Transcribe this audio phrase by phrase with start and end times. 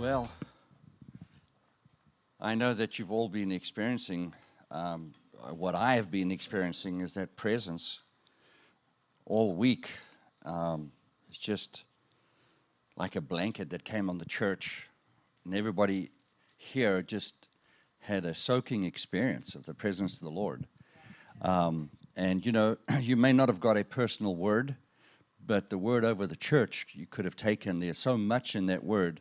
[0.00, 0.30] Well,
[2.40, 4.32] I know that you've all been experiencing
[4.70, 5.12] um,
[5.50, 8.00] what I have been experiencing is that presence
[9.26, 9.90] all week.
[10.46, 10.92] Um,
[11.28, 11.84] it's just
[12.96, 14.88] like a blanket that came on the church,
[15.44, 16.12] and everybody
[16.56, 17.50] here just
[17.98, 20.66] had a soaking experience of the presence of the Lord.
[21.42, 24.76] Um, and you know, you may not have got a personal word,
[25.46, 27.80] but the word over the church you could have taken.
[27.80, 29.20] There's so much in that word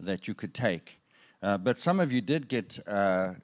[0.00, 1.00] that you could take.
[1.42, 3.34] Uh, but some of you did get uh,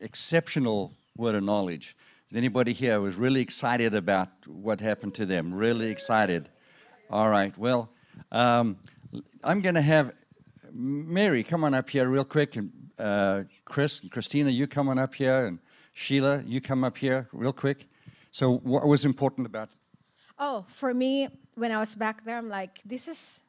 [0.00, 1.96] exceptional word of knowledge.
[2.30, 5.54] Is anybody here was really excited about what happened to them?
[5.54, 6.48] Really excited.
[7.10, 7.56] All right.
[7.56, 7.90] Well,
[8.32, 8.76] um,
[9.42, 10.12] I'm going to have
[10.72, 14.98] Mary come on up here real quick, and uh, Chris and Christina, you come on
[14.98, 15.60] up here, and
[15.92, 17.86] Sheila, you come up here real quick.
[18.32, 19.70] So, what was important about?
[20.38, 23.43] Oh, for me, when I was back there, I'm like, this is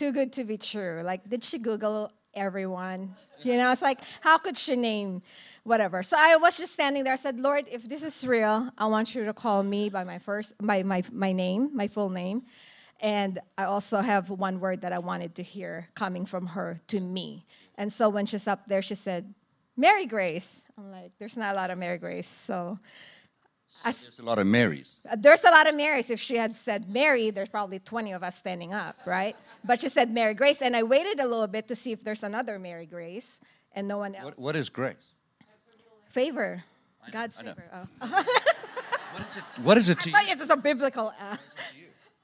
[0.00, 1.02] too good to be true.
[1.04, 3.14] Like, did she Google everyone?
[3.42, 5.20] You know, it's like, how could she name
[5.62, 6.02] whatever?
[6.02, 7.12] So I was just standing there.
[7.12, 10.18] I said, Lord, if this is real, I want you to call me by my
[10.18, 12.44] first, by my, my name, my full name.
[13.02, 16.98] And I also have one word that I wanted to hear coming from her to
[16.98, 17.44] me.
[17.76, 19.34] And so when she's up there, she said,
[19.76, 20.62] Mary Grace.
[20.78, 22.26] I'm like, there's not a lot of Mary Grace.
[22.26, 22.78] So
[23.84, 25.00] I, there's a lot of Marys.
[25.08, 26.10] Uh, there's a lot of Marys.
[26.10, 29.36] If she had said Mary, there's probably 20 of us standing up, right?
[29.64, 30.60] But she said Mary Grace.
[30.60, 33.40] And I waited a little bit to see if there's another Mary Grace,
[33.72, 34.24] and no one else.
[34.24, 35.14] what, what is grace?
[36.10, 36.64] Favor.
[37.10, 37.64] God's favor.
[37.72, 37.86] Oh.
[39.12, 40.16] what, is it, what is it to you?
[40.18, 41.12] It's a biblical.
[41.18, 41.36] Uh,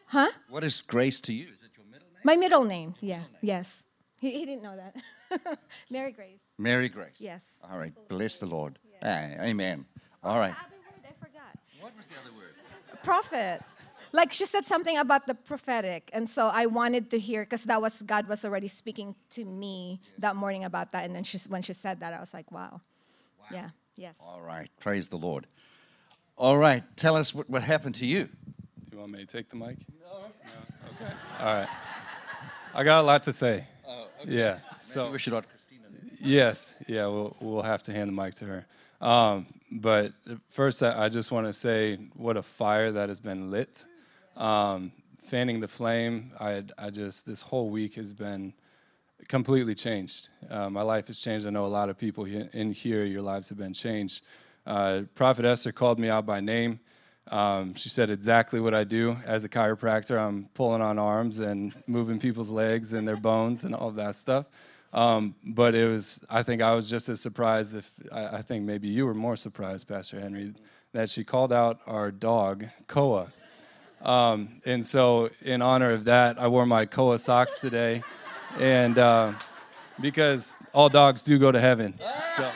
[0.06, 0.30] huh?
[0.48, 1.44] What is grace to you?
[1.44, 2.20] Is it your middle name?
[2.24, 3.18] My middle name, yeah.
[3.18, 3.38] Middle name.
[3.42, 3.84] Yes.
[4.18, 5.58] He, he didn't know that.
[5.90, 6.40] Mary Grace.
[6.58, 7.16] Mary Grace.
[7.18, 7.42] Yes.
[7.70, 7.92] All right.
[8.08, 8.78] Bless the Lord.
[9.02, 9.40] Yes.
[9.40, 9.86] amen.
[10.22, 10.54] All right.
[11.86, 11.94] I forgot.
[11.94, 13.02] What was the other word?
[13.02, 13.62] Prophet.
[14.12, 17.82] Like she said something about the prophetic, and so I wanted to hear because that
[17.82, 20.12] was God was already speaking to me yes.
[20.20, 22.80] that morning about that, and then she, when she said that, I was like, wow.
[23.40, 23.46] wow.
[23.52, 23.70] Yeah.
[23.96, 24.16] Yes.
[24.20, 24.70] All right.
[24.80, 25.46] Praise the Lord.
[26.36, 26.82] All right.
[26.96, 28.24] Tell us what, what happened to you.
[28.24, 28.30] Do
[28.92, 29.78] you want me to take the mic?
[30.00, 30.20] No.
[30.20, 31.04] no?
[31.04, 31.12] Okay.
[31.40, 31.68] All right.
[32.74, 33.64] I got a lot to say.
[33.86, 34.36] Oh, okay.
[34.36, 34.58] Yeah.
[34.78, 35.82] So Maybe we should ask Christina.
[35.90, 36.10] Then.
[36.20, 36.74] Yes.
[36.86, 37.06] Yeah.
[37.06, 38.66] We'll we'll have to hand the mic to her.
[39.00, 40.12] Um, but
[40.48, 43.84] first, I, just want to say what a fire that has been lit.
[44.36, 44.92] Um,
[45.24, 46.32] fanning the flame.
[46.38, 48.54] I I just this whole week has been
[49.28, 50.28] completely changed.
[50.48, 51.46] Uh, my life has changed.
[51.46, 53.04] I know a lot of people in here.
[53.04, 54.22] Your lives have been changed.
[54.66, 56.80] Uh, Prophet Esther called me out by name.
[57.28, 60.16] Um, she said exactly what I do as a chiropractor.
[60.18, 64.46] I'm pulling on arms and moving people's legs and their bones and all that stuff.
[64.92, 68.64] Um, but it was, I think I was just as surprised if, I, I, think
[68.64, 70.54] maybe you were more surprised, Pastor Henry,
[70.92, 73.32] that she called out our dog, Koa.
[74.00, 78.02] Um, and so, in honor of that, I wore my Koa socks today.
[78.58, 79.32] and uh,
[80.00, 81.98] because all dogs do go to heaven.
[82.36, 82.50] So.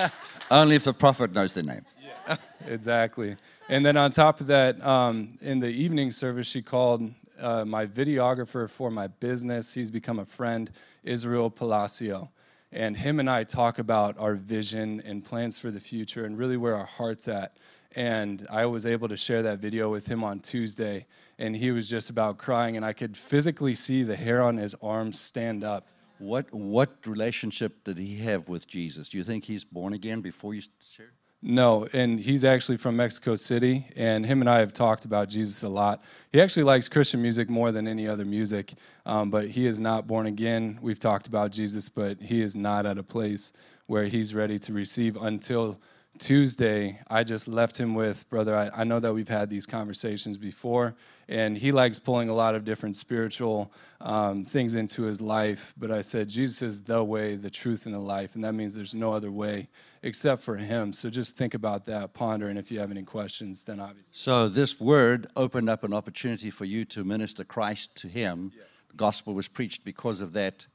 [0.50, 3.36] Only if the prophet knows their name Yeah, exactly.
[3.68, 7.10] And then on top of that, um, in the evening service, she called
[7.42, 9.74] uh, my videographer for my business.
[9.74, 10.70] He's become a friend,
[11.02, 12.30] Israel Palacio.
[12.70, 16.56] And him and I talk about our vision and plans for the future and really
[16.56, 17.58] where our heart's at.
[17.94, 21.06] And I was able to share that video with him on Tuesday,
[21.38, 24.74] and he was just about crying, and I could physically see the hair on his
[24.80, 25.86] arms stand up.
[26.18, 29.10] What, what relationship did he have with Jesus?
[29.10, 31.12] Do you think he's born again before you shared?
[31.44, 35.64] No, and he's actually from Mexico City, and him and I have talked about Jesus
[35.64, 36.00] a lot.
[36.30, 40.06] He actually likes Christian music more than any other music, um, but he is not
[40.06, 40.78] born again.
[40.80, 43.52] We've talked about Jesus, but he is not at a place
[43.86, 45.80] where he's ready to receive until
[46.18, 47.00] Tuesday.
[47.08, 50.94] I just left him with, brother, I, I know that we've had these conversations before,
[51.28, 55.90] and he likes pulling a lot of different spiritual um, things into his life, but
[55.90, 58.94] I said, Jesus is the way, the truth, and the life, and that means there's
[58.94, 59.68] no other way
[60.02, 60.92] except for him.
[60.92, 64.12] So just think about that, ponder, and if you have any questions, then obviously.
[64.12, 68.52] So this word opened up an opportunity for you to minister Christ to him.
[68.54, 68.66] Yes.
[68.90, 70.66] The gospel was preached because of that,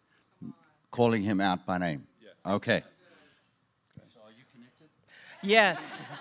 [0.91, 2.07] calling him out by name.
[2.21, 2.31] Yes.
[2.45, 2.83] Okay.
[4.13, 4.87] So are you connected?
[5.41, 6.01] Yes.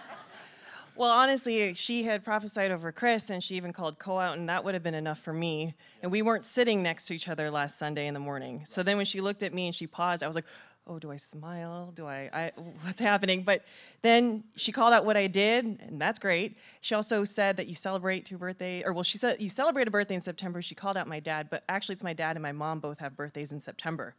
[0.98, 4.64] Well, honestly, she had prophesied over Chris, and she even called Koa out, and that
[4.64, 5.74] would have been enough for me.
[6.02, 8.62] And we weren't sitting next to each other last Sunday in the morning.
[8.64, 10.46] So then when she looked at me and she paused, I was like,
[10.86, 11.92] oh, do I smile?
[11.94, 12.52] Do I, I,
[12.82, 13.42] what's happening?
[13.42, 13.64] But
[14.02, 16.56] then she called out what I did, and that's great.
[16.80, 19.90] She also said that you celebrate two birthdays, or well, she said you celebrate a
[19.90, 20.62] birthday in September.
[20.62, 23.16] She called out my dad, but actually it's my dad and my mom both have
[23.16, 24.14] birthdays in September.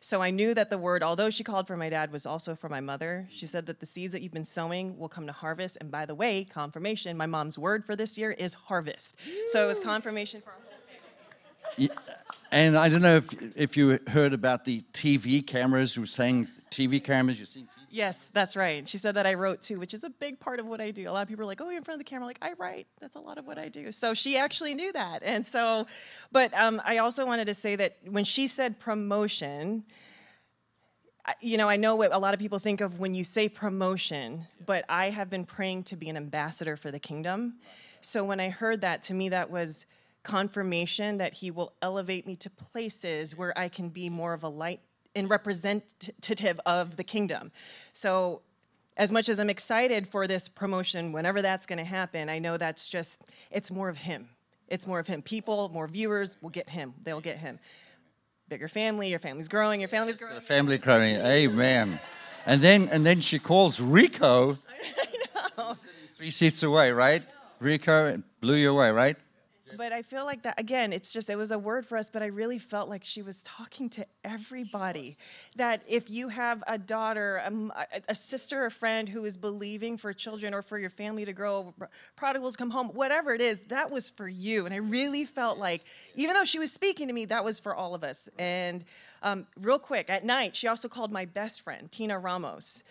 [0.00, 2.68] So I knew that the word, although she called for my dad, was also for
[2.68, 3.28] my mother.
[3.30, 5.76] She said that the seeds that you've been sowing will come to harvest.
[5.80, 9.14] And by the way, confirmation, my mom's word for this year is harvest.
[9.48, 11.90] So it was confirmation for our whole family.
[12.52, 16.48] And I don't know if, if you heard about the TV cameras who were saying
[16.70, 17.84] TV cameras, you've seen TV.
[17.90, 18.88] Yes, that's right.
[18.88, 21.08] She said that I wrote too, which is a big part of what I do.
[21.08, 22.52] A lot of people are like, "Oh, you're in front of the camera." Like, I
[22.58, 22.86] write.
[23.00, 23.90] That's a lot of what I do.
[23.92, 25.86] So she actually knew that, and so,
[26.30, 29.84] but um, I also wanted to say that when she said promotion,
[31.26, 33.48] I- you know, I know what a lot of people think of when you say
[33.48, 37.54] promotion, but I have been praying to be an ambassador for the kingdom.
[38.00, 39.86] So when I heard that, to me, that was
[40.22, 44.48] confirmation that He will elevate me to places where I can be more of a
[44.48, 44.80] light
[45.14, 47.52] and representative of the kingdom.
[47.92, 48.42] So
[48.96, 52.56] as much as I'm excited for this promotion, whenever that's going to happen, I know
[52.56, 54.28] that's just, it's more of Him.
[54.68, 55.22] It's more of Him.
[55.22, 56.94] People, more viewers will get Him.
[57.02, 57.58] They'll get Him.
[58.48, 60.34] Bigger family, your family's growing, your family's growing.
[60.34, 62.00] The family growing, Amen.
[62.46, 64.58] And then and then she calls Rico.
[64.98, 65.74] I know.
[66.14, 67.22] Three seats away, right?
[67.60, 69.16] Rico it blew you away, right?
[69.76, 70.92] But I feel like that again.
[70.92, 73.42] It's just it was a word for us, but I really felt like she was
[73.42, 75.16] talking to everybody.
[75.56, 77.42] That if you have a daughter,
[78.08, 81.74] a sister, a friend who is believing for children or for your family to grow,
[82.16, 84.64] prodigals come home, whatever it is, that was for you.
[84.66, 85.84] And I really felt like,
[86.14, 88.28] even though she was speaking to me, that was for all of us.
[88.38, 88.84] And
[89.22, 92.82] um, real quick, at night, she also called my best friend, Tina Ramos.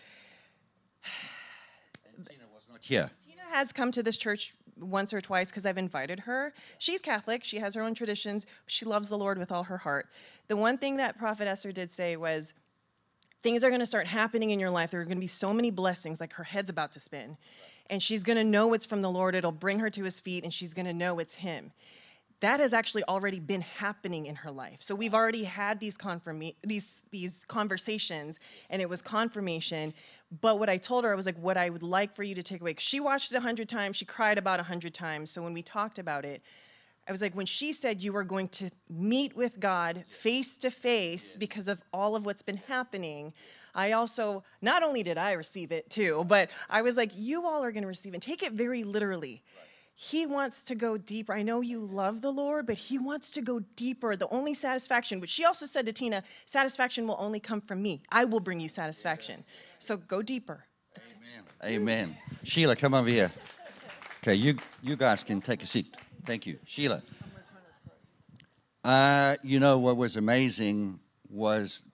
[2.16, 3.10] And Tina was not here.
[3.26, 6.52] Tina has come to this church once or twice because I've invited her.
[6.78, 10.08] She's Catholic, she has her own traditions, she loves the Lord with all her heart.
[10.48, 12.54] The one thing that Prophet Esther did say was,
[13.42, 14.90] things are going to start happening in your life.
[14.90, 17.36] There are going to be so many blessings, like her head's about to spin.
[17.88, 19.34] And she's going to know it's from the Lord.
[19.34, 21.72] It'll bring her to his feet, and she's going to know it's him.
[22.40, 24.78] That has actually already been happening in her life.
[24.80, 28.40] So we've already had these confirma- these these conversations,
[28.70, 29.92] and it was confirmation.
[30.40, 32.42] But what I told her, I was like, what I would like for you to
[32.42, 32.76] take away.
[32.78, 33.96] she watched it a hundred times.
[33.96, 35.30] She cried about a hundred times.
[35.30, 36.42] So when we talked about it,
[37.08, 40.70] I was like, when she said you are going to meet with God face to
[40.70, 43.32] face because of all of what's been happening,
[43.74, 47.64] I also, not only did I receive it too, but I was like, you all
[47.64, 49.42] are going to receive and Take it very literally.
[49.94, 51.34] He wants to go deeper.
[51.34, 54.16] I know you love the Lord, but He wants to go deeper.
[54.16, 58.02] The only satisfaction, which she also said to Tina, satisfaction will only come from me.
[58.10, 59.44] I will bring you satisfaction.
[59.78, 60.64] So go deeper.
[60.94, 61.18] That's it.
[61.62, 62.16] Amen.
[62.44, 63.30] Sheila, come over here.
[64.22, 65.96] Okay, you you guys can take a seat.
[66.24, 66.58] Thank you.
[66.64, 67.02] Sheila.
[68.82, 71.84] Uh, you know what was amazing was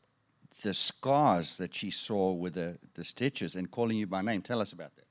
[0.63, 4.43] the scars that she saw with the, the stitches and calling you by name.
[4.43, 5.06] Tell us about that.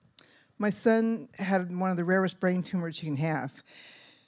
[0.57, 3.61] My son had one of the rarest brain tumors you can have.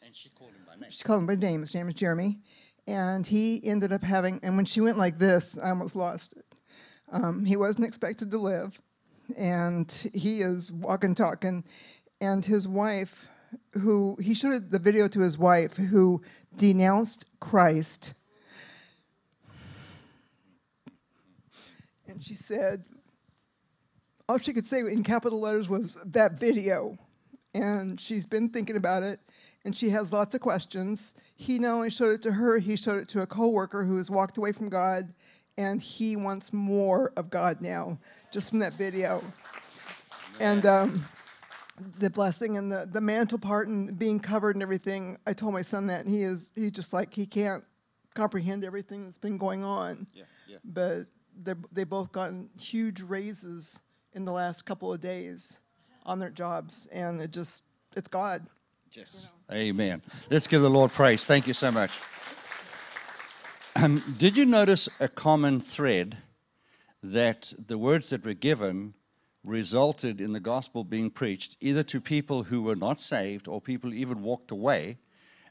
[0.05, 0.89] And she called him by name.
[0.91, 1.61] She called him by name.
[1.61, 2.39] His name is Jeremy.
[2.85, 6.45] And he ended up having, and when she went like this, I almost lost it.
[7.11, 8.79] Um, he wasn't expected to live.
[9.35, 11.63] And he is walking, talking.
[12.19, 13.27] And his wife,
[13.73, 16.21] who, he showed the video to his wife, who
[16.55, 18.13] denounced Christ.
[22.07, 22.83] And she said,
[24.29, 26.97] all she could say in capital letters was that video.
[27.53, 29.19] And she's been thinking about it,
[29.65, 31.15] and she has lots of questions.
[31.35, 34.11] He not only showed it to her, he showed it to a coworker who has
[34.11, 35.13] walked away from God,
[35.57, 37.97] and he wants more of God now,
[38.31, 39.23] just from that video.
[40.39, 41.05] And um,
[41.97, 45.63] the blessing and the, the mantle part and being covered and everything, I told my
[45.63, 47.63] son that, and he is he just like he can't
[48.13, 50.05] comprehend everything that's been going on.
[50.13, 50.57] Yeah, yeah.
[50.63, 51.07] But
[51.41, 53.81] they they both gotten huge raises
[54.17, 55.59] in the last couple of days
[56.03, 57.63] on their jobs, and it just
[57.95, 58.47] it's God.
[58.91, 59.27] Yes.
[59.51, 60.01] Amen.
[60.31, 61.23] Let's give the Lord praise.
[61.25, 61.91] Thank you so much.
[63.75, 66.17] Um, did you notice a common thread
[67.03, 68.95] that the words that were given
[69.43, 73.91] resulted in the gospel being preached either to people who were not saved or people
[73.91, 74.97] who even walked away?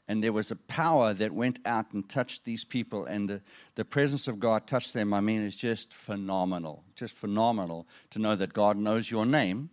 [0.07, 3.41] And there was a power that went out and touched these people, and the,
[3.75, 5.13] the presence of God touched them.
[5.13, 6.83] I mean, it's just phenomenal.
[6.95, 9.69] Just phenomenal to know that God knows your name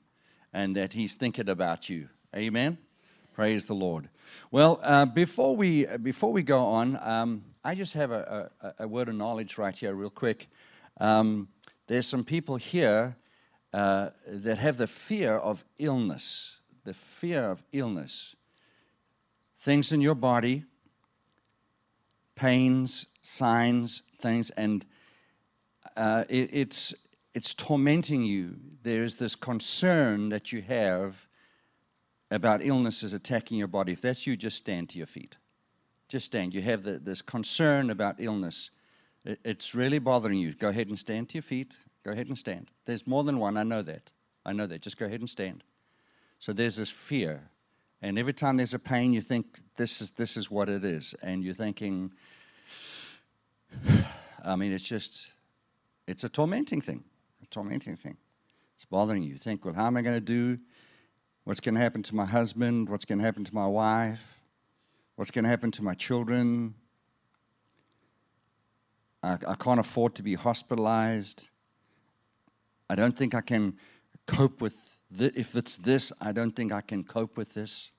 [0.52, 2.08] and that He's thinking about you.
[2.34, 2.78] Amen.
[3.32, 4.08] Praise the Lord.
[4.50, 8.88] Well, uh, before we before we go on, um, I just have a, a, a
[8.88, 10.48] word of knowledge right here, real quick.
[11.00, 11.48] Um,
[11.86, 13.16] there's some people here
[13.72, 18.36] uh, that have the fear of illness, the fear of illness,
[19.64, 20.62] things in your body,
[22.34, 24.84] pains, signs, things, and
[25.96, 26.94] uh, it, it's
[27.32, 28.56] it's tormenting you.
[28.82, 31.26] There's this concern that you have
[32.30, 33.92] about illnesses attacking your body.
[33.92, 35.38] If that's you, just stand to your feet.
[36.08, 36.54] Just stand.
[36.54, 38.70] You have the, this concern about illness.
[39.24, 40.52] It, it's really bothering you.
[40.52, 41.78] Go ahead and stand to your feet.
[42.04, 42.70] Go ahead and stand.
[42.84, 43.56] There's more than one.
[43.56, 44.12] I know that.
[44.44, 44.82] I know that.
[44.82, 45.64] Just go ahead and stand.
[46.38, 47.48] So there's this fear.
[48.04, 51.14] And every time there's a pain, you think this is, this is what it is.
[51.22, 52.12] And you're thinking,
[54.44, 55.32] I mean, it's just,
[56.06, 57.02] it's a tormenting thing,
[57.42, 58.18] a tormenting thing.
[58.74, 59.30] It's bothering you.
[59.30, 60.58] You think, well, how am I going to do?
[61.44, 62.90] What's going to happen to my husband?
[62.90, 64.42] What's going to happen to my wife?
[65.16, 66.74] What's going to happen to my children?
[69.22, 71.48] I, I can't afford to be hospitalized.
[72.90, 73.78] I don't think I can
[74.26, 75.32] cope with this.
[75.34, 77.92] If it's this, I don't think I can cope with this.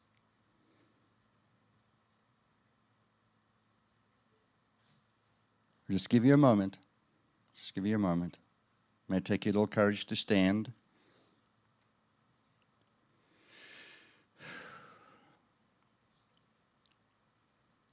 [5.90, 6.80] Just give you a moment.
[7.56, 8.40] Just give you a moment.
[9.08, 10.72] It may take you a little courage to stand.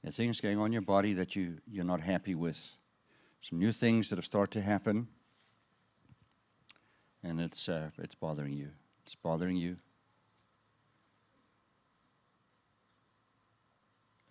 [0.03, 2.77] There things going on in your body that you, you're not happy with.
[3.39, 5.07] Some new things that have started to happen.
[7.23, 8.71] And it's, uh, it's bothering you.
[9.03, 9.77] It's bothering you.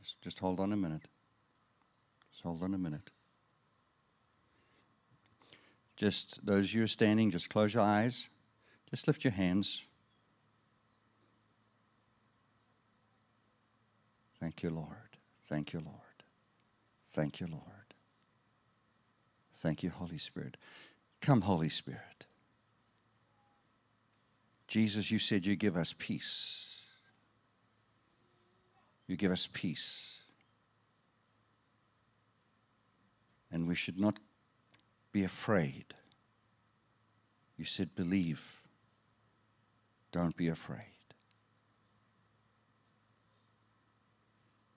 [0.02, 1.09] Just, just hold on a minute.
[2.31, 3.11] Just hold on a minute.
[5.96, 8.28] Just those you are standing, just close your eyes.
[8.90, 9.82] Just lift your hands.
[14.38, 14.88] Thank you, Lord.
[15.44, 15.96] Thank you, Lord.
[17.08, 17.62] Thank you, Lord.
[19.54, 20.56] Thank you, Holy Spirit.
[21.20, 22.26] Come, Holy Spirit.
[24.66, 26.82] Jesus, you said you give us peace.
[29.06, 30.22] You give us peace.
[33.50, 34.18] And we should not
[35.12, 35.95] be afraid.
[37.57, 38.62] You said, believe.
[40.11, 40.87] Don't be afraid.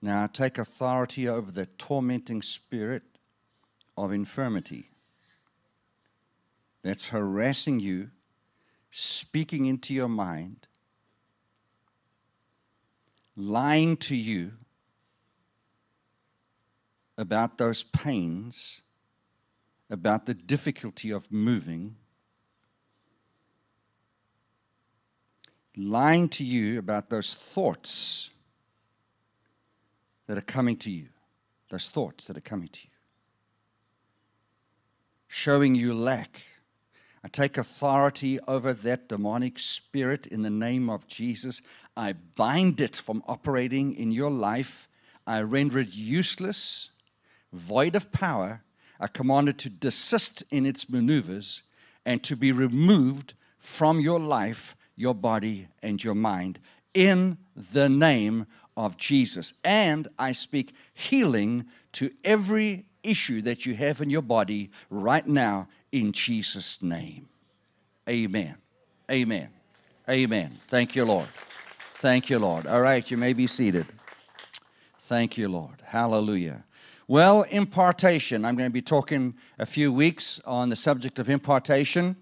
[0.00, 3.02] Now I take authority over the tormenting spirit
[3.96, 4.90] of infirmity
[6.82, 8.10] that's harassing you,
[8.90, 10.68] speaking into your mind,
[13.34, 14.52] lying to you
[17.18, 18.82] about those pains
[19.88, 21.96] about the difficulty of moving,
[25.76, 28.30] lying to you about those thoughts
[30.26, 31.08] that are coming to you,
[31.70, 32.90] those thoughts that are coming to you,
[35.28, 36.42] showing you lack.
[37.22, 41.60] I take authority over that demonic spirit in the name of Jesus.
[41.96, 44.88] I bind it from operating in your life.
[45.26, 46.90] I render it useless,
[47.52, 48.62] void of power,
[49.00, 51.62] are commanded to desist in its maneuvers
[52.04, 56.58] and to be removed from your life, your body, and your mind
[56.94, 59.54] in the name of Jesus.
[59.64, 65.68] And I speak healing to every issue that you have in your body right now
[65.92, 67.28] in Jesus' name.
[68.08, 68.56] Amen.
[69.10, 69.48] Amen.
[70.08, 70.56] Amen.
[70.68, 71.28] Thank you, Lord.
[71.94, 72.66] Thank you, Lord.
[72.66, 73.86] All right, you may be seated.
[75.00, 75.82] Thank you, Lord.
[75.84, 76.65] Hallelujah.
[77.08, 78.44] Well, impartation.
[78.44, 82.16] I'm going to be talking a few weeks on the subject of impartation.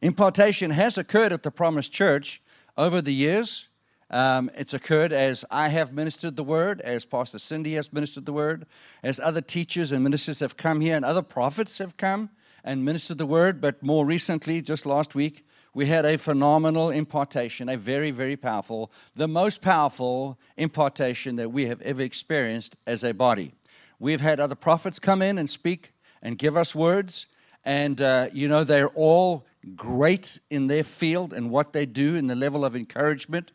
[0.00, 2.40] Impartation has occurred at the Promised Church
[2.78, 3.68] over the years.
[4.08, 8.32] Um, it's occurred as I have ministered the word, as Pastor Cindy has ministered the
[8.32, 8.64] word,
[9.02, 12.30] as other teachers and ministers have come here, and other prophets have come
[12.64, 13.60] and ministered the word.
[13.60, 15.44] But more recently, just last week,
[15.74, 21.66] we had a phenomenal impartation, a very, very powerful, the most powerful impartation that we
[21.66, 23.52] have ever experienced as a body.
[23.98, 27.26] We've had other prophets come in and speak and give us words.
[27.64, 32.28] And, uh, you know, they're all great in their field and what they do in
[32.28, 33.52] the level of encouragement.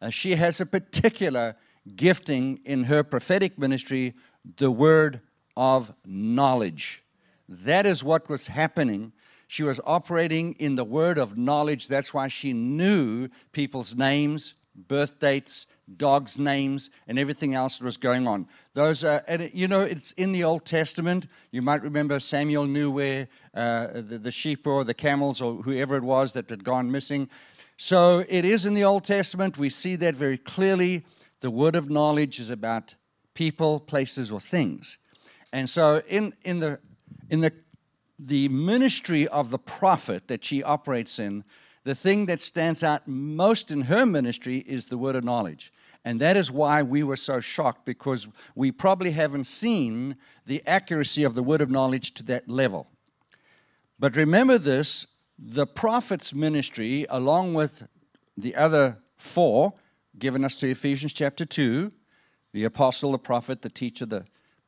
[0.00, 1.56] Uh, she has a particular
[1.94, 4.14] gifting in her prophetic ministry,
[4.56, 5.20] the word
[5.56, 7.04] of knowledge.
[7.48, 9.12] That is what was happening.
[9.46, 11.88] She was operating in the word of knowledge.
[11.88, 17.96] That's why she knew people's names, birth dates, dogs' names, and everything else that was
[17.96, 18.46] going on.
[18.74, 21.26] Those are, and you know, it's in the Old Testament.
[21.50, 25.96] You might remember Samuel knew where uh, the, the sheep or the camels or whoever
[25.96, 27.28] it was that had gone missing.
[27.76, 29.58] So it is in the Old Testament.
[29.58, 31.04] We see that very clearly.
[31.40, 32.94] The word of knowledge is about
[33.34, 34.98] people, places, or things.
[35.52, 36.78] And so in, in the
[37.28, 37.52] in the
[38.18, 41.44] the ministry of the prophet that she operates in,
[41.84, 45.72] the thing that stands out most in her ministry is the word of knowledge.
[46.04, 51.22] And that is why we were so shocked because we probably haven't seen the accuracy
[51.22, 52.88] of the word of knowledge to that level.
[53.98, 55.06] But remember this
[55.38, 57.88] the prophet's ministry, along with
[58.36, 59.74] the other four
[60.18, 61.92] given us to Ephesians chapter 2,
[62.52, 64.24] the apostle, the prophet, the teacher, the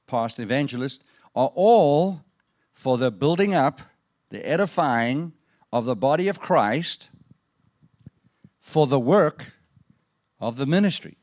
[0.06, 1.04] pastor, evangelist,
[1.35, 2.23] are all
[2.73, 3.80] for the building up,
[4.30, 5.33] the edifying,
[5.75, 7.11] of the body of Christ
[8.61, 9.54] for the work
[10.38, 11.16] of the ministry.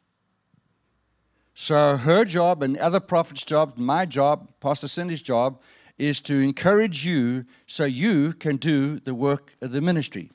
[1.54, 5.62] So her job and other prophets' job, my job, Pastor Cindy's job,
[5.98, 10.32] is to encourage you so you can do the work of the ministry.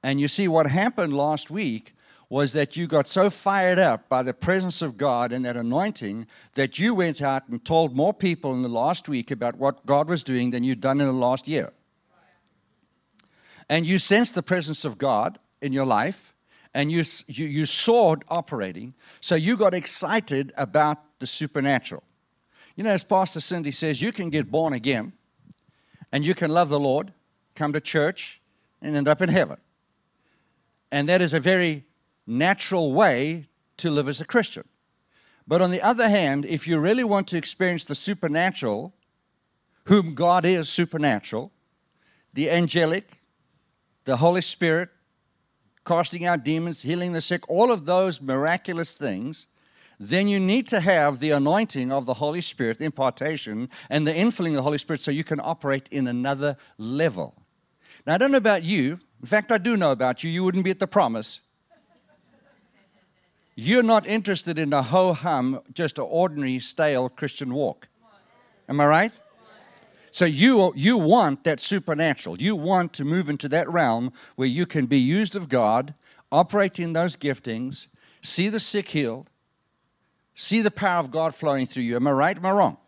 [0.00, 1.92] And you see, what happened last week
[2.28, 6.28] was that you got so fired up by the presence of God and that anointing
[6.54, 10.08] that you went out and told more people in the last week about what God
[10.08, 11.72] was doing than you'd done in the last year.
[13.68, 16.34] And you sensed the presence of God in your life
[16.74, 18.94] and you, you, you saw it operating.
[19.20, 22.02] So you got excited about the supernatural.
[22.76, 25.14] You know, as Pastor Cindy says, you can get born again
[26.12, 27.12] and you can love the Lord,
[27.54, 28.40] come to church,
[28.82, 29.56] and end up in heaven.
[30.92, 31.84] And that is a very
[32.26, 33.44] natural way
[33.78, 34.64] to live as a Christian.
[35.48, 38.92] But on the other hand, if you really want to experience the supernatural,
[39.84, 41.52] whom God is supernatural,
[42.34, 43.12] the angelic,
[44.06, 44.88] the Holy Spirit,
[45.84, 49.46] casting out demons, healing the sick, all of those miraculous things,
[49.98, 54.12] then you need to have the anointing of the Holy Spirit, the impartation, and the
[54.12, 57.34] infilling of the Holy Spirit so you can operate in another level.
[58.06, 59.00] Now, I don't know about you.
[59.20, 60.30] In fact, I do know about you.
[60.30, 61.40] You wouldn't be at the promise.
[63.54, 67.88] You're not interested in a ho hum, just an ordinary, stale Christian walk.
[68.68, 69.12] Am I right?
[70.16, 72.40] So you, you want that supernatural.
[72.40, 75.92] You want to move into that realm where you can be used of God,
[76.32, 77.88] operate in those giftings,
[78.22, 79.28] see the sick healed,
[80.34, 81.96] see the power of God flowing through you.
[81.96, 82.34] Am I right?
[82.34, 82.78] Am I wrong?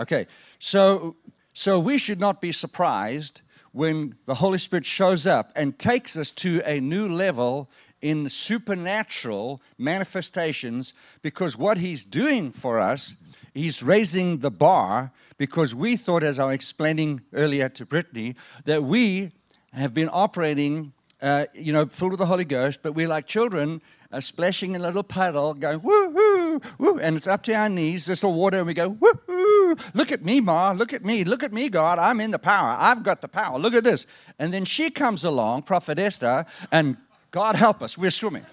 [0.00, 0.26] Okay.
[0.58, 1.16] So,
[1.52, 6.32] so we should not be surprised when the Holy Spirit shows up and takes us
[6.32, 7.68] to a new level
[8.00, 13.16] in supernatural manifestations because what he's doing for us,
[13.52, 18.34] he's raising the bar because we thought, as I was explaining earlier to Brittany,
[18.66, 19.32] that we
[19.72, 23.80] have been operating, uh, you know, filled with the Holy Ghost, but we're like children
[24.12, 27.70] uh, splashing in a little puddle, going woo hoo, woo, and it's up to our
[27.70, 31.06] knees, there's the water, and we go woo hoo, look at me, Ma, look at
[31.06, 33.82] me, look at me, God, I'm in the power, I've got the power, look at
[33.82, 34.06] this.
[34.38, 36.98] And then she comes along, Prophet Esther, and
[37.30, 37.96] God help us.
[37.96, 38.44] We're swimming.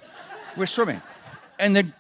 [0.56, 1.02] We're swimming.
[1.60, 1.94] And then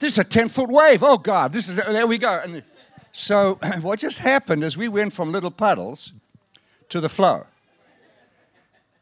[0.00, 1.04] this is a 10 foot wave.
[1.04, 2.40] Oh, God, this is, there we go.
[2.42, 2.64] And
[3.12, 6.12] so what just happened is we went from little puddles
[6.88, 7.46] to the flow.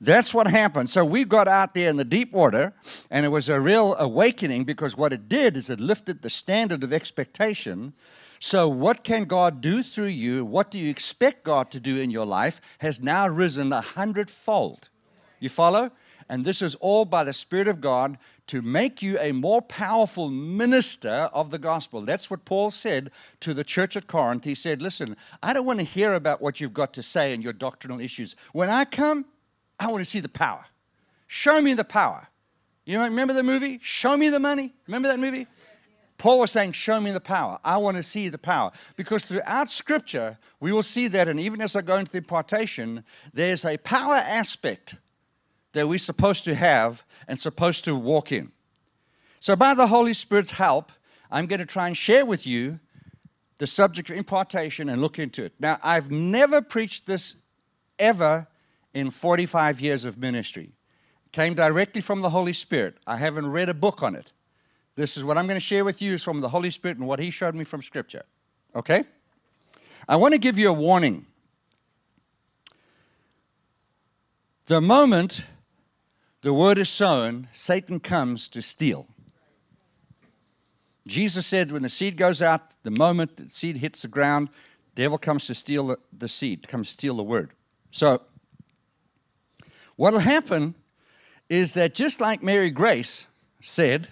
[0.03, 0.89] That's what happened.
[0.89, 2.73] So we got out there in the deep water,
[3.11, 6.83] and it was a real awakening because what it did is it lifted the standard
[6.83, 7.93] of expectation.
[8.39, 10.47] So, what can God do through you?
[10.47, 12.59] What do you expect God to do in your life?
[12.79, 14.89] Has now risen a hundredfold.
[15.39, 15.91] You follow?
[16.31, 18.17] And this is all by the Spirit of God
[18.51, 22.01] to make you a more powerful minister of the gospel.
[22.01, 24.43] That's what Paul said to the church at Corinth.
[24.43, 27.45] He said, Listen, I don't want to hear about what you've got to say and
[27.45, 28.35] your doctrinal issues.
[28.53, 29.25] When I come,
[29.79, 30.65] I want to see the power.
[31.29, 32.27] Show me the power.
[32.85, 33.79] You know, remember the movie?
[33.83, 34.75] Show me the money.
[34.89, 35.47] Remember that movie?
[36.19, 37.61] Paul was saying, Show me the power.
[37.63, 38.73] I want to see the power.
[38.97, 43.05] Because throughout Scripture, we will see that, and even as I go into the impartation,
[43.33, 44.97] there's a power aspect
[45.73, 48.53] that we're supposed to have and supposed to walk in.
[49.39, 50.93] So, by the Holy Spirit's help,
[51.31, 52.81] I'm going to try and share with you
[53.59, 55.53] the subject of impartation and look into it.
[55.61, 57.37] Now, I've never preached this
[57.99, 58.49] ever
[58.93, 60.73] in 45 years of ministry.
[61.27, 62.97] It came directly from the Holy Spirit.
[63.07, 64.33] I haven't read a book on it.
[64.97, 67.07] This is what I'm going to share with you is from the Holy Spirit and
[67.07, 68.25] what He showed me from Scripture.
[68.75, 69.05] Okay?
[70.09, 71.27] I want to give you a warning.
[74.67, 75.47] The moment
[76.43, 79.07] the word is sown, Satan comes to steal.
[81.07, 84.49] Jesus said, when the seed goes out, the moment the seed hits the ground,
[84.95, 87.51] the devil comes to steal the seed, comes to steal the word.
[87.91, 88.23] So,
[89.97, 90.75] what will happen
[91.49, 93.27] is that just like Mary Grace
[93.61, 94.09] said,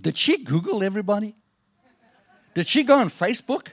[0.00, 1.36] did she Google everybody?
[2.54, 3.68] Did she go on Facebook?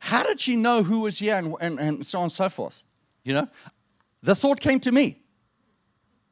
[0.00, 2.82] How did she know who was here and, and, and so on and so forth?
[3.22, 3.48] You know,
[4.22, 5.20] the thought came to me.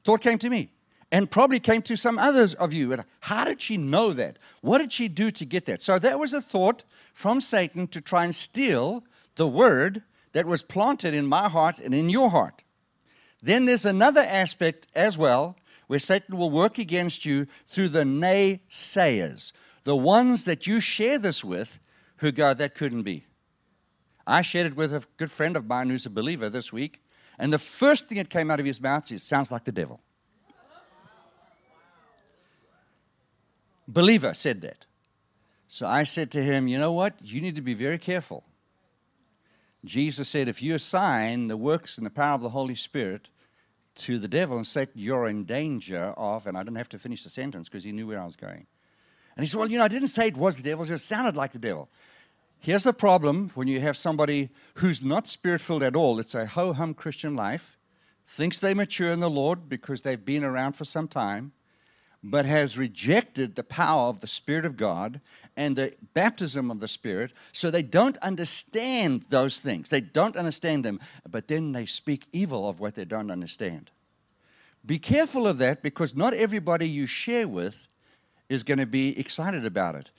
[0.07, 0.71] Thought came to me
[1.11, 2.97] and probably came to some others of you.
[3.23, 4.39] How did she know that?
[4.61, 5.83] What did she do to get that?
[5.83, 9.03] So that was a thought from Satan to try and steal
[9.35, 12.63] the word that was planted in my heart and in your heart.
[13.43, 15.57] Then there's another aspect as well
[15.89, 19.51] where Satan will work against you through the naysayers,
[19.83, 21.81] the ones that you share this with
[22.19, 23.27] who go, that couldn't be.
[24.25, 27.03] I shared it with a good friend of mine who's a believer this week,
[27.39, 30.01] and the first thing that came out of his mouth is, sounds like the devil.
[33.89, 34.87] Believer said that.
[35.69, 37.15] So I said to him, You know what?
[37.23, 38.45] You need to be very careful.
[39.85, 43.31] Jesus said, If you assign the works and the power of the Holy Spirit
[43.97, 47.23] to the devil and Satan, you're in danger of, and I didn't have to finish
[47.23, 48.67] the sentence because he knew where I was going.
[49.37, 51.07] And he said, Well, you know, I didn't say it was the devil, it just
[51.07, 51.89] sounded like the devil.
[52.67, 56.47] Here's the problem when you have somebody who's not spirit filled at all, it's a
[56.47, 57.79] ho hum Christian life,
[58.25, 61.53] thinks they mature in the Lord because they've been around for some time,
[62.25, 65.21] but has rejected the power of the Spirit of God
[65.57, 69.89] and the baptism of the Spirit, so they don't understand those things.
[69.89, 70.99] They don't understand them,
[71.31, 73.93] but then they speak evil of what they don't understand.
[74.85, 77.87] Be careful of that because not everybody you share with
[78.49, 80.11] is going to be excited about it.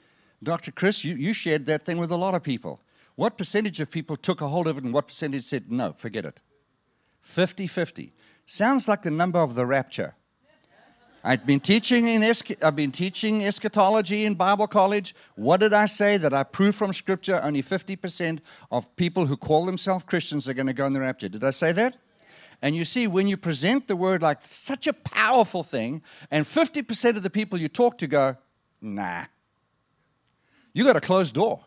[0.42, 0.72] Dr.
[0.72, 2.82] Chris, you, you shared that thing with a lot of people.
[3.16, 6.26] What percentage of people took a hold of it and what percentage said, no, forget
[6.26, 6.42] it?
[7.22, 8.14] 50 50.
[8.46, 10.16] Sounds like the number of the rapture.
[11.24, 12.24] I've been teaching in
[12.64, 15.14] I've been teaching eschatology in Bible college.
[15.36, 17.42] What did I say that I proved from Scripture?
[17.44, 18.40] Only 50%
[18.72, 21.28] of people who call themselves Christians are going to go in the rapture.
[21.28, 21.98] Did I say that?
[22.62, 27.18] And you see, when you present the word like such a powerful thing, and 50%
[27.18, 28.36] of the people you talk to go,
[28.82, 29.26] nah,
[30.78, 31.62] you got a closed door.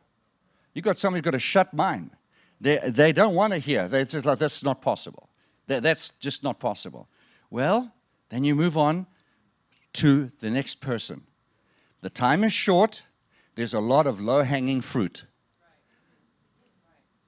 [0.72, 2.12] You got somebody got a shut mind.
[2.60, 3.88] They, they don't want to hear.
[3.88, 5.28] They're just like, that's not possible.
[5.66, 7.08] That, that's just not possible.
[7.50, 7.92] Well,
[8.28, 9.08] then you move on
[9.94, 11.22] to the next person.
[12.02, 13.02] The time is short.
[13.56, 15.24] There's a lot of low hanging fruit.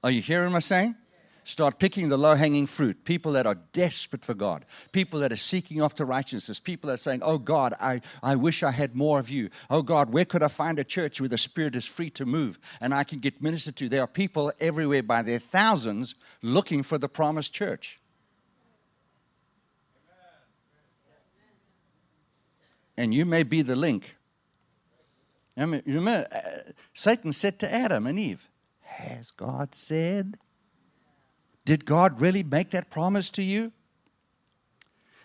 [0.04, 0.94] Are you hearing what I'm saying?
[1.44, 3.04] Start picking the low hanging fruit.
[3.04, 4.64] People that are desperate for God.
[4.92, 6.60] People that are seeking after righteousness.
[6.60, 9.50] People that are saying, Oh God, I, I wish I had more of you.
[9.68, 12.60] Oh God, where could I find a church where the Spirit is free to move
[12.80, 13.88] and I can get ministered to?
[13.88, 18.00] There are people everywhere by their thousands looking for the promised church.
[22.96, 24.16] And you may be the link.
[25.56, 28.48] I mean, remember, uh, Satan said to Adam and Eve,
[28.82, 30.38] Has God said?
[31.64, 33.72] Did God really make that promise to you?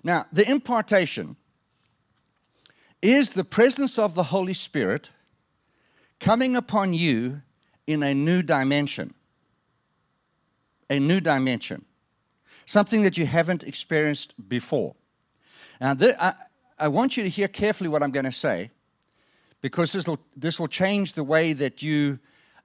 [0.04, 1.36] Now, the impartation
[3.02, 5.12] is the presence of the Holy Spirit
[6.20, 7.42] coming upon you
[7.86, 9.14] in a new dimension.
[10.90, 11.86] A new dimension.
[12.66, 14.96] Something that you haven't experienced before.
[15.80, 16.34] Now, I,
[16.80, 18.72] I want you to hear carefully what I'm going to say
[19.62, 19.94] because
[20.36, 22.20] this will change the way that you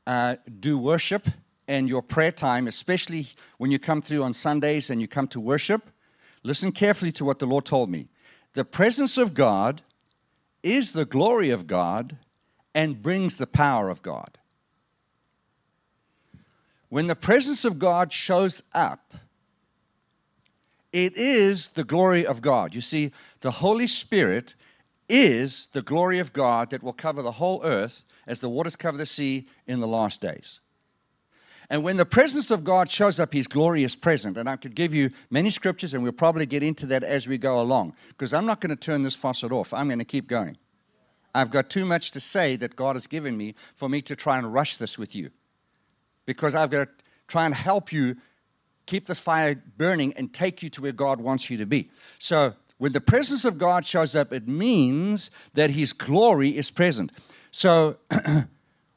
[0.07, 1.29] uh, do worship
[1.73, 5.41] and your prayer time, especially when you come through on Sundays and you come to
[5.41, 5.89] worship,
[6.43, 8.11] listen carefully to what the Lord told me.
[8.53, 9.81] The presence of God
[10.63, 12.19] is the glory of God
[12.75, 14.37] and brings the power of God.
[16.91, 19.15] When the presence of God shows up,
[20.93, 22.75] it is the glory of God.
[22.75, 24.55] You see, the Holy Spirit
[25.09, 28.99] is the glory of God that will cover the whole earth as the waters cover
[28.99, 30.61] the sea in the last days.
[31.71, 34.37] And when the presence of God shows up, His glory is present.
[34.37, 37.39] And I could give you many scriptures, and we'll probably get into that as we
[37.39, 39.73] go along, because I'm not going to turn this faucet off.
[39.73, 40.57] I'm going to keep going.
[41.35, 44.39] I've got too much to say that God has given me for me to try
[44.39, 45.31] and rush this with you,
[46.27, 48.17] because I've got to try and help you
[48.87, 51.91] keep this fire burning and take you to where God wants you to be.
[52.19, 57.13] So, when the presence of God shows up, it means that His glory is present.
[57.53, 57.99] So,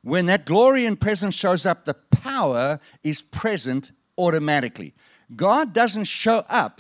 [0.06, 4.94] when that glory and presence shows up, the power is present automatically.
[5.36, 6.80] God doesn't show up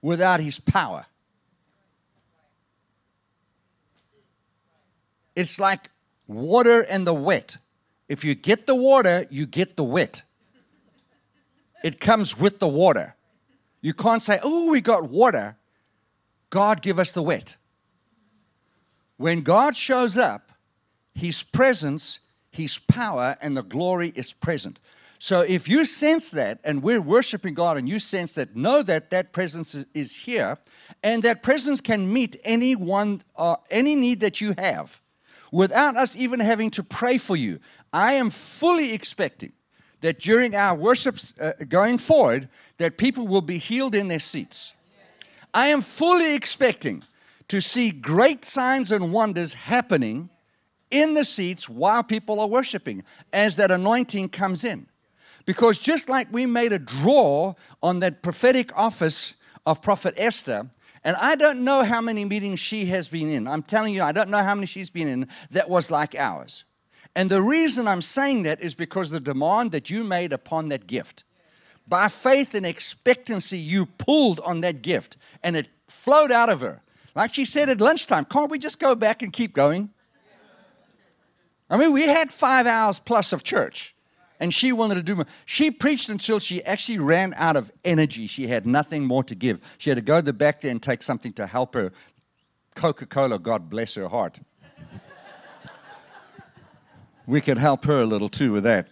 [0.00, 1.06] without his power.
[5.34, 5.90] It's like
[6.28, 7.56] water and the wet.
[8.08, 10.22] If you get the water, you get the wet.
[11.82, 13.16] It comes with the water.
[13.80, 15.56] You can't say, oh, we got water.
[16.48, 17.56] God, give us the wet.
[19.16, 20.49] When God shows up,
[21.20, 24.80] his presence, His power, and the glory is present.
[25.18, 29.10] So if you sense that, and we're worshiping God, and you sense that, know that
[29.10, 30.56] that presence is here,
[31.02, 35.02] and that presence can meet any one, uh, any need that you have,
[35.52, 37.60] without us even having to pray for you.
[37.92, 39.52] I am fully expecting
[40.00, 44.72] that during our worships uh, going forward, that people will be healed in their seats.
[45.52, 47.02] I am fully expecting
[47.48, 50.30] to see great signs and wonders happening
[50.90, 54.86] in the seats while people are worshiping as that anointing comes in.
[55.46, 60.68] Because just like we made a draw on that prophetic office of Prophet Esther,
[61.02, 63.48] and I don't know how many meetings she has been in.
[63.48, 66.64] I'm telling you, I don't know how many she's been in that was like ours.
[67.16, 70.86] And the reason I'm saying that is because the demand that you made upon that
[70.86, 71.24] gift.
[71.88, 76.82] By faith and expectancy, you pulled on that gift and it flowed out of her.
[77.14, 79.90] Like she said at lunchtime, can't we just go back and keep going?
[81.70, 83.94] I mean, we had five hours plus of church,
[84.40, 85.26] and she wanted to do more.
[85.44, 88.26] She preached until she actually ran out of energy.
[88.26, 89.60] She had nothing more to give.
[89.78, 91.92] She had to go to the back there and take something to help her.
[92.74, 94.40] Coca Cola, God bless her heart.
[97.26, 98.88] we could help her a little too with that.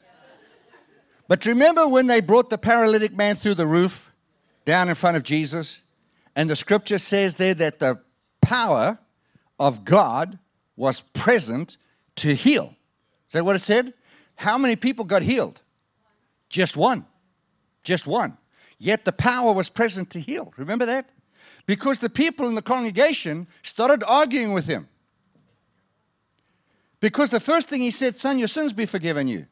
[1.26, 4.10] But remember when they brought the paralytic man through the roof
[4.64, 5.82] down in front of Jesus?
[6.36, 7.98] And the scripture says there that the
[8.40, 8.98] power
[9.58, 10.38] of God
[10.76, 11.76] was present
[12.18, 12.74] to heal.
[13.26, 13.94] Is that what it said?
[14.36, 15.60] How many people got healed?
[16.48, 17.06] Just one.
[17.82, 18.36] Just one.
[18.78, 20.52] Yet the power was present to heal.
[20.56, 21.08] Remember that?
[21.66, 24.88] Because the people in the congregation started arguing with him.
[27.00, 29.46] Because the first thing he said, Son, your sins be forgiven you.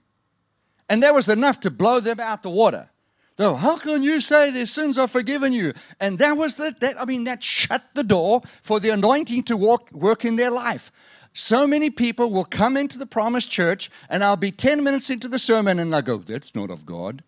[0.88, 2.90] And that was enough to blow them out the water.
[3.37, 5.74] Though, how can you say their sins are forgiven you?
[6.00, 9.57] And that was the, that, I mean, that shut the door for the anointing to
[9.57, 10.90] walk, work in their life.
[11.38, 15.29] So many people will come into the promised church, and I'll be 10 minutes into
[15.29, 17.22] the sermon, and they'll go, That's not of God.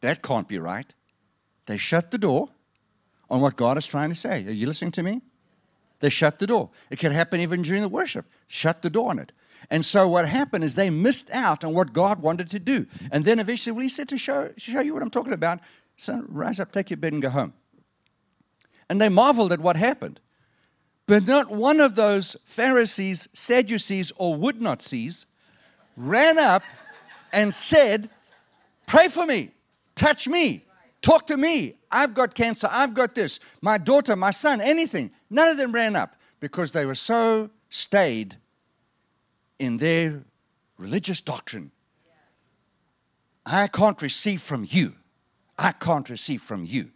[0.00, 0.92] That can't be right.
[1.66, 2.48] They shut the door
[3.30, 4.44] on what God is trying to say.
[4.46, 5.22] Are you listening to me?
[6.00, 6.70] They shut the door.
[6.90, 8.26] It can happen even during the worship.
[8.48, 9.30] Shut the door on it.
[9.70, 12.88] And so what happened is they missed out on what God wanted to do.
[13.12, 15.60] And then eventually, well, he said to show, show you what I'm talking about,
[15.96, 17.52] son, rise up, take your bed, and go home.
[18.88, 20.18] And they marveled at what happened.
[21.06, 25.26] But not one of those Pharisees, Sadducees, or would not sees
[25.96, 26.62] ran up
[27.32, 28.10] and said,
[28.86, 29.50] Pray for me,
[29.94, 30.64] touch me,
[31.02, 31.74] talk to me.
[31.90, 35.10] I've got cancer, I've got this, my daughter, my son, anything.
[35.30, 38.36] None of them ran up because they were so stayed
[39.58, 40.24] in their
[40.76, 41.70] religious doctrine.
[43.44, 44.96] I can't receive from you.
[45.58, 46.90] I can't receive from you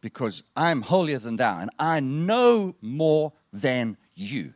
[0.00, 4.52] because I'm holier than thou and I know more than you.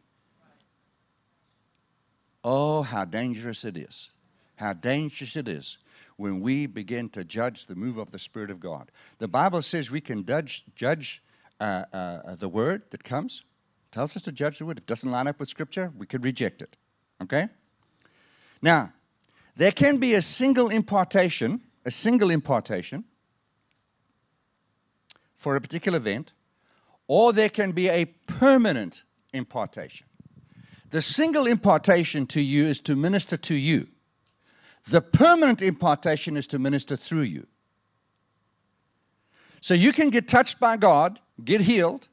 [2.43, 4.11] Oh, how dangerous it is.
[4.57, 5.79] How dangerous it is
[6.17, 8.91] when we begin to judge the move of the Spirit of God.
[9.19, 11.23] The Bible says we can judge, judge
[11.61, 13.45] uh, uh, the word that comes.
[13.93, 14.79] tells us to judge the word.
[14.79, 16.77] If it doesn't line up with Scripture, we could reject it.
[17.23, 17.49] Okay?
[18.61, 18.93] Now,
[19.55, 23.05] there can be a single impartation, a single impartation
[25.37, 26.33] for a particular event,
[27.09, 30.07] or there can be a permanent impartation.
[30.91, 33.89] The single impartation to you is to minister to you.
[34.89, 37.47] The permanent impartation is to minister through you.
[39.61, 42.09] So you can get touched by God, get healed,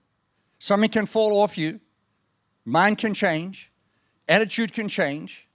[0.57, 1.79] something can fall off you,
[2.65, 3.71] mind can change,
[4.27, 5.47] attitude can change,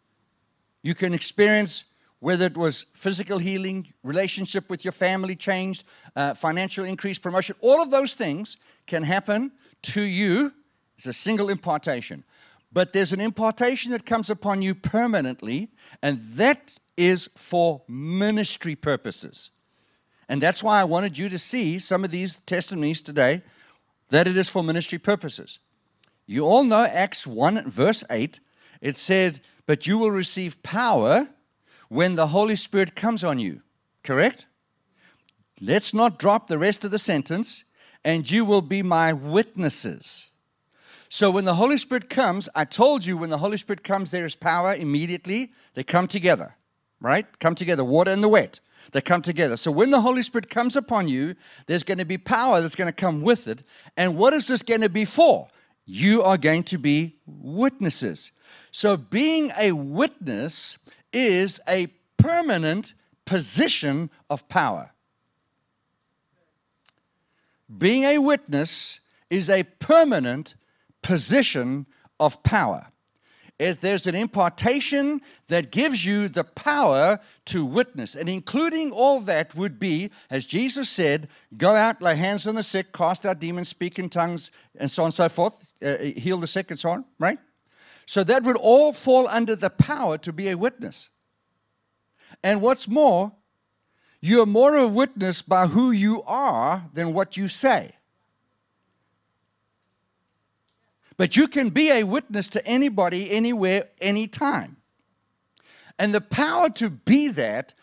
[0.82, 1.84] you can experience
[2.20, 7.82] whether it was physical healing, relationship with your family changed, uh, financial increase, promotion, all
[7.82, 9.50] of those things can happen
[9.82, 10.52] to you.
[10.96, 12.24] It's a single impartation.
[12.72, 15.70] But there's an impartation that comes upon you permanently,
[16.02, 19.50] and that is for ministry purposes.
[20.28, 23.42] And that's why I wanted you to see some of these testimonies today
[24.10, 25.58] that it is for ministry purposes.
[26.26, 28.38] You all know Acts 1, verse 8.
[28.80, 31.28] It said, but you will receive power
[31.90, 33.60] when the Holy Spirit comes on you.
[34.02, 34.46] Correct?
[35.60, 37.64] Let's not drop the rest of the sentence.
[38.02, 40.30] And you will be my witnesses.
[41.10, 44.24] So when the Holy Spirit comes, I told you when the Holy Spirit comes, there
[44.24, 45.52] is power immediately.
[45.74, 46.54] They come together,
[47.00, 47.26] right?
[47.40, 48.60] Come together, water and the wet.
[48.92, 49.56] They come together.
[49.56, 51.34] So when the Holy Spirit comes upon you,
[51.66, 53.64] there's going to be power that's going to come with it.
[53.96, 55.48] And what is this going to be for?
[55.84, 58.32] You are going to be witnesses.
[58.70, 60.78] So, being a witness
[61.12, 62.94] is a permanent
[63.24, 64.92] position of power.
[67.76, 70.54] Being a witness is a permanent
[71.02, 71.86] position
[72.18, 72.86] of power.
[73.58, 79.54] If there's an impartation that gives you the power to witness, and including all that
[79.54, 83.68] would be, as Jesus said, go out, lay hands on the sick, cast out demons,
[83.68, 86.88] speak in tongues, and so on and so forth, uh, heal the sick, and so
[86.88, 87.38] on, right?
[88.10, 91.10] So that would all fall under the power to be a witness.
[92.42, 93.30] And what's more,
[94.20, 97.92] you're more a witness by who you are than what you say.
[101.18, 104.78] But you can be a witness to anybody, anywhere, anytime.
[105.96, 107.74] And the power to be that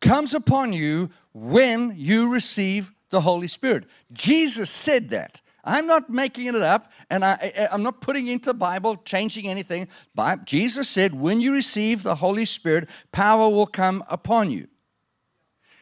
[0.00, 3.84] comes upon you when you receive the Holy Spirit.
[4.12, 5.40] Jesus said that.
[5.62, 9.88] I'm not making it up, and I, am not putting into the Bible, changing anything.
[10.14, 14.68] But Jesus said, when you receive the Holy Spirit, power will come upon you.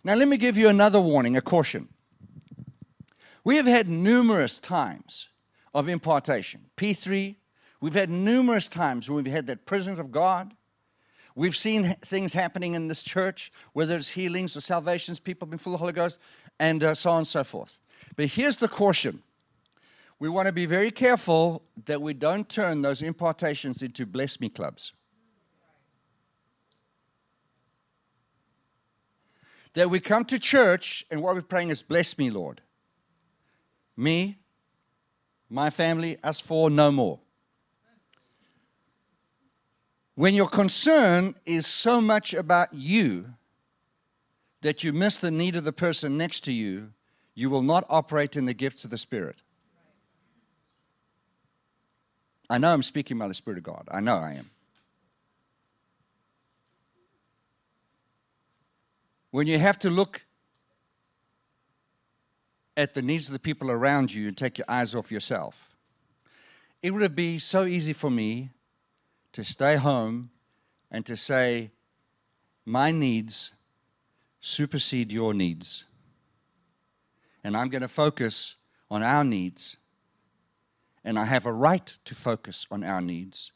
[0.04, 1.88] Now, let me give you another warning, a caution.
[3.42, 5.30] We have had numerous times
[5.74, 6.66] of impartation.
[6.76, 7.36] P3,
[7.80, 10.54] we've had numerous times when we've had that presence of God.
[11.34, 15.74] We've seen things happening in this church, whether it's healings or salvations, people being full
[15.74, 16.18] of the Holy Ghost,
[16.58, 17.78] and uh, so on and so forth.
[18.14, 19.22] But here's the caution
[20.18, 24.48] we want to be very careful that we don't turn those impartations into bless me
[24.48, 24.94] clubs.
[29.74, 32.62] That we come to church and what we're praying is, Bless me, Lord.
[33.94, 34.38] Me,
[35.50, 37.20] my family, us four, no more.
[40.14, 43.34] When your concern is so much about you
[44.62, 46.92] that you miss the need of the person next to you,
[47.34, 49.42] you will not operate in the gifts of the Spirit.
[52.48, 53.88] I know I'm speaking by the Spirit of God.
[53.90, 54.50] I know I am.
[59.30, 60.24] When you have to look
[62.76, 65.76] at the needs of the people around you and take your eyes off yourself,
[66.82, 68.50] it would have been so easy for me
[69.32, 70.30] to stay home
[70.90, 71.70] and to say,
[72.64, 73.52] My needs
[74.40, 75.84] supersede your needs.
[77.42, 78.56] And I'm going to focus
[78.90, 79.76] on our needs.
[81.06, 83.52] And I have a right to focus on our needs,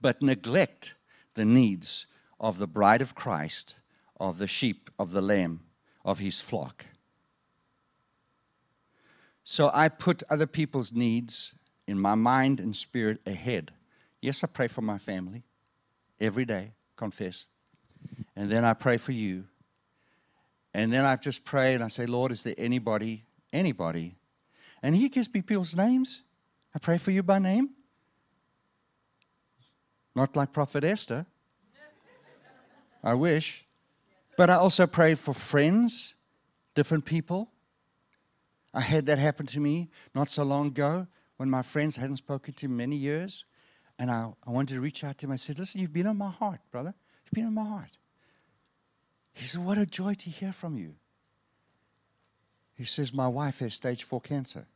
[0.00, 0.96] but neglect
[1.34, 2.06] the needs
[2.38, 3.76] of the bride of Christ,
[4.20, 5.60] of the sheep, of the lamb,
[6.04, 6.84] of his flock.
[9.44, 11.54] So I put other people's needs
[11.86, 13.72] in my mind and spirit ahead.
[14.20, 15.44] Yes, I pray for my family
[16.20, 17.46] every day, confess.
[18.36, 19.44] And then I pray for you
[20.74, 24.16] and then I just pray and I say, Lord, is there anybody, anybody?
[24.82, 26.23] And He gives me people's names.
[26.74, 27.70] I pray for you by name.
[30.14, 31.26] Not like Prophet Esther.
[33.02, 33.66] I wish.
[34.36, 36.14] But I also pray for friends,
[36.74, 37.50] different people.
[38.72, 41.06] I had that happen to me not so long ago
[41.36, 43.44] when my friends hadn't spoken to me many years.
[43.98, 45.32] And I, I wanted to reach out to him.
[45.32, 46.94] I said, Listen, you've been on my heart, brother.
[47.24, 47.96] You've been on my heart.
[49.32, 50.94] He said, What a joy to hear from you.
[52.74, 54.66] He says, My wife has stage four cancer.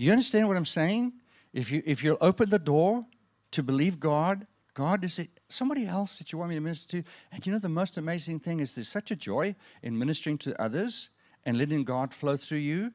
[0.00, 1.12] You understand what I'm saying?
[1.52, 3.04] If, you, if you'll open the door
[3.50, 7.08] to believe God, God is it somebody else that you want me to minister to?
[7.30, 10.58] And you know, the most amazing thing is there's such a joy in ministering to
[10.58, 11.10] others
[11.44, 12.94] and letting God flow through you.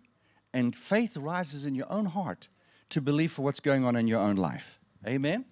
[0.51, 2.49] And faith rises in your own heart
[2.89, 4.79] to believe for what's going on in your own life.
[5.07, 5.45] Amen?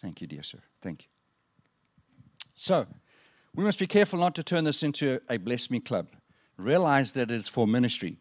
[0.00, 0.58] Thank you, dear sir.
[0.82, 1.08] Thank you.
[2.56, 2.88] So,
[3.54, 6.08] we must be careful not to turn this into a bless me club.
[6.56, 8.18] Realize that it's for ministry.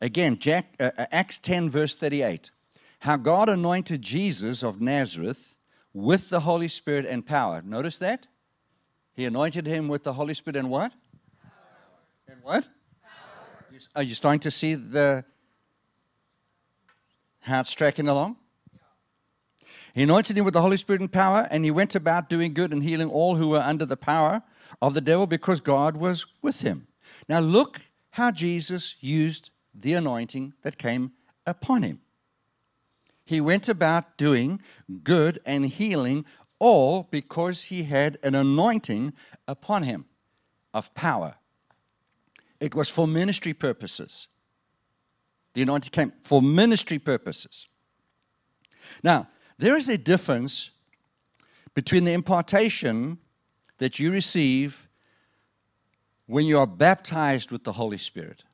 [0.00, 2.50] Again, Jack, uh, uh Acts 10, verse 38.
[3.00, 5.58] How God anointed Jesus of Nazareth
[5.92, 7.62] with the Holy Spirit and power.
[7.64, 8.26] Notice that?
[9.14, 10.94] He anointed him with the Holy Spirit and what?
[11.42, 12.28] Power.
[12.28, 12.68] And what?
[13.02, 13.80] Power.
[13.94, 15.24] Are you starting to see the
[17.40, 18.36] how it's tracking along?
[19.94, 22.70] He anointed him with the Holy Spirit and power, and he went about doing good
[22.70, 24.42] and healing all who were under the power
[24.82, 26.86] of the devil because God was with him.
[27.28, 31.12] Now, look how Jesus used the anointing that came
[31.46, 32.00] upon him.
[33.24, 34.60] He went about doing
[35.02, 36.24] good and healing
[36.58, 39.12] all because he had an anointing
[39.46, 40.06] upon him
[40.72, 41.36] of power.
[42.60, 44.28] It was for ministry purposes.
[45.54, 47.66] The anointing came for ministry purposes.
[49.02, 50.70] Now, there is a difference
[51.74, 53.18] between the impartation
[53.78, 54.88] that you receive
[56.26, 58.44] when you are baptized with the Holy Spirit.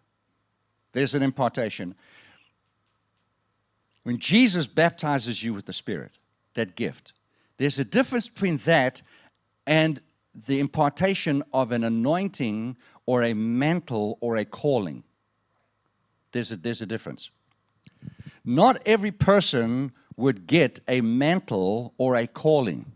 [0.92, 1.94] There's an impartation.
[4.02, 6.12] When Jesus baptizes you with the Spirit,
[6.54, 7.12] that gift,
[7.56, 9.02] there's a difference between that
[9.66, 10.00] and
[10.34, 15.04] the impartation of an anointing or a mantle or a calling.
[16.32, 17.30] There's a, there's a difference.
[18.44, 22.91] Not every person would get a mantle or a calling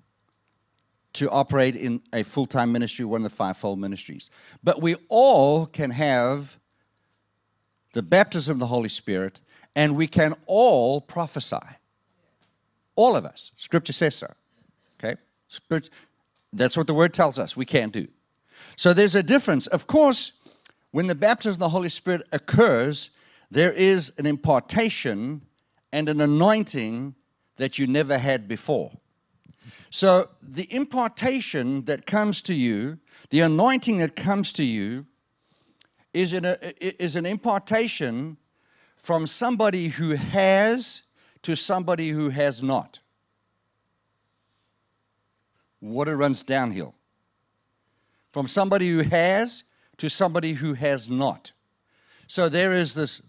[1.17, 4.31] to operate in a full time ministry, one of the fivefold ministries.
[4.63, 6.59] But we all can have
[7.93, 9.41] the baptism of the Holy Spirit
[9.75, 11.57] and we can all prophesy.
[12.95, 13.53] All of us.
[13.57, 14.33] Scripture says so.
[14.99, 15.21] Okay?
[16.53, 18.09] That's what the word tells us we can do.
[18.77, 19.67] So there's a difference.
[19.67, 20.33] Of course,
[20.91, 23.11] when the baptism of the Holy Spirit occurs,
[23.51, 25.43] there is an impartation
[25.93, 27.15] and an anointing
[27.57, 28.93] that you never had before.
[29.91, 32.99] So, the impartation that comes to you,
[33.31, 35.07] the anointing that comes to you,
[36.13, 38.37] is an, is an impartation
[38.97, 41.03] from somebody who has
[41.43, 43.01] to somebody who has not.
[45.81, 46.95] Water runs downhill.
[48.33, 49.65] From somebody who has
[49.99, 51.53] to somebody who has not.
[52.27, 53.23] So there is this,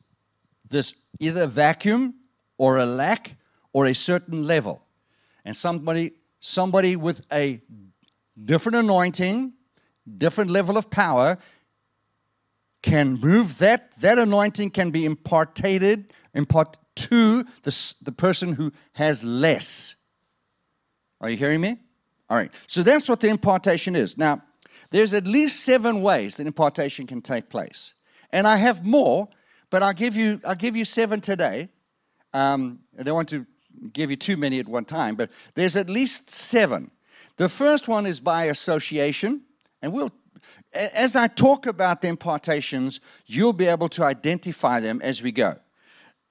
[0.67, 2.15] this either vacuum
[2.57, 3.35] or a lack
[3.73, 4.83] or a certain level.
[5.45, 7.61] And somebody, somebody with a
[8.43, 9.53] different anointing,
[10.17, 11.37] different level of power,
[12.81, 19.23] can move that, that anointing can be imparted, impart to the, the person who has
[19.23, 19.95] less.
[21.19, 21.77] Are you hearing me?
[22.29, 22.51] All right.
[22.67, 24.17] So that's what the impartation is.
[24.17, 24.43] Now,
[24.91, 27.93] there's at least seven ways that impartation can take place.
[28.31, 29.27] And I have more,
[29.69, 31.69] but I'll give you, I'll give you seven today.
[32.33, 33.45] Um, I don't want to
[33.93, 36.91] give you too many at one time, but there's at least seven.
[37.37, 39.41] The first one is by association,
[39.81, 40.11] and we'll
[40.73, 45.55] as I talk about the impartations, you'll be able to identify them as we go.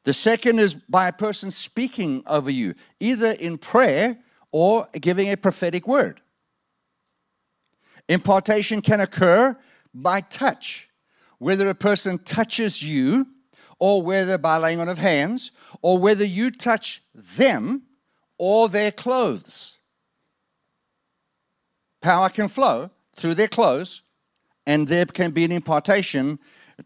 [0.04, 4.18] The second is by a person speaking over you, either in prayer
[4.52, 6.20] or giving a prophetic word.
[8.08, 9.58] Impartation can occur
[9.92, 10.88] by touch,
[11.38, 13.26] whether a person touches you,
[13.78, 15.52] or whether by laying on of hands,
[15.82, 17.82] or whether you touch them
[18.38, 19.78] or their clothes.
[22.00, 24.02] Power can flow through their clothes,
[24.66, 26.38] and there can be an impartation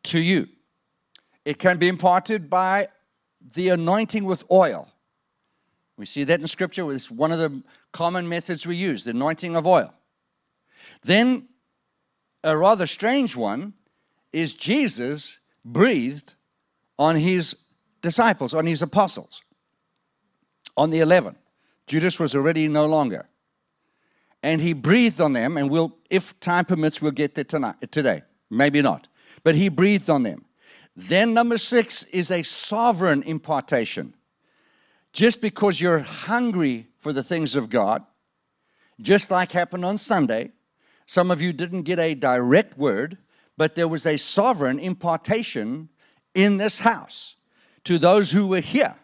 [0.05, 0.49] to you.
[1.45, 2.89] It can be imparted by
[3.55, 4.89] the anointing with oil.
[5.97, 6.91] We see that in Scripture.
[6.93, 7.63] It's one of the
[7.93, 9.93] common methods we use the anointing of oil.
[11.03, 11.49] Then,
[12.43, 13.75] a rather strange one
[14.33, 16.35] is Jesus breathed
[17.01, 17.57] on his
[18.03, 19.43] disciples, on his apostles,
[20.77, 21.35] on the 11.
[21.87, 23.27] Judas was already no longer.
[24.43, 28.23] And he breathed on them, and we'll, if time permits, we'll get there tonight, today.
[28.51, 29.09] Maybe not.
[29.43, 30.45] But he breathed on them.
[30.95, 34.15] Then, number six is a sovereign impartation.
[35.13, 38.05] Just because you're hungry for the things of God,
[39.01, 40.53] just like happened on Sunday,
[41.07, 43.17] some of you didn't get a direct word,
[43.57, 45.89] but there was a sovereign impartation
[46.35, 47.37] in this house
[47.85, 48.97] to those who were here.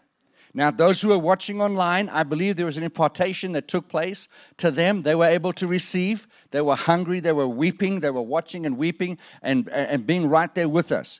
[0.53, 4.27] Now, those who are watching online, I believe there was an impartation that took place
[4.57, 5.03] to them.
[5.03, 6.27] They were able to receive.
[6.49, 7.19] They were hungry.
[7.19, 7.99] They were weeping.
[7.99, 11.19] They were watching and weeping and, and being right there with us.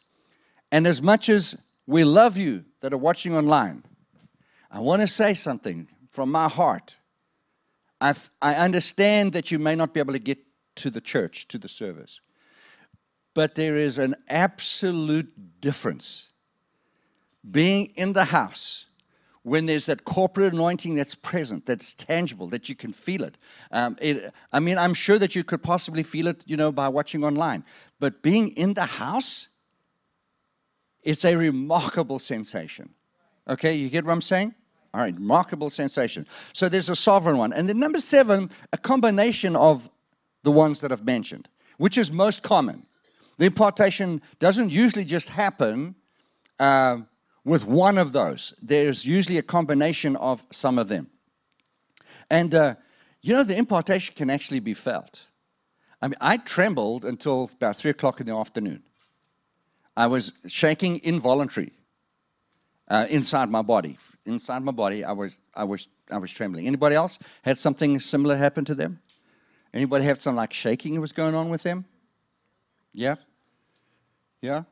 [0.71, 1.55] And as much as
[1.85, 3.83] we love you that are watching online,
[4.71, 6.97] I want to say something from my heart.
[8.01, 10.39] I've, I understand that you may not be able to get
[10.77, 12.21] to the church, to the service.
[13.37, 16.29] But there is an absolute difference
[17.51, 18.87] being in the house
[19.43, 23.37] when there's that corporate anointing that's present, that's tangible, that you can feel it.
[23.69, 24.33] Um, it.
[24.51, 27.63] I mean, I'm sure that you could possibly feel it, you know, by watching online.
[27.99, 29.49] But being in the house,
[31.03, 32.89] it's a remarkable sensation.
[33.47, 34.55] Okay, you get what I'm saying?
[34.95, 36.25] All right, remarkable sensation.
[36.53, 37.53] So there's a sovereign one.
[37.53, 39.87] And then number seven, a combination of
[40.41, 42.86] the ones that I've mentioned, which is most common.
[43.37, 45.95] The impartation doesn't usually just happen
[46.59, 46.99] uh,
[47.43, 51.07] with one of those, there's usually a combination of some of them.
[52.29, 52.75] And uh,
[53.21, 55.27] you know, the impartation can actually be felt.
[56.01, 58.83] I mean, I trembled until about three o'clock in the afternoon.
[59.95, 61.71] I was shaking involuntary
[62.87, 63.97] uh, inside my body.
[64.25, 66.67] Inside my body, I was, I was, I was trembling.
[66.67, 68.99] Anybody else had something similar happen to them?
[69.73, 71.85] Anybody have some like shaking that was going on with them?
[72.93, 73.15] Yeah?
[74.41, 74.63] Yeah?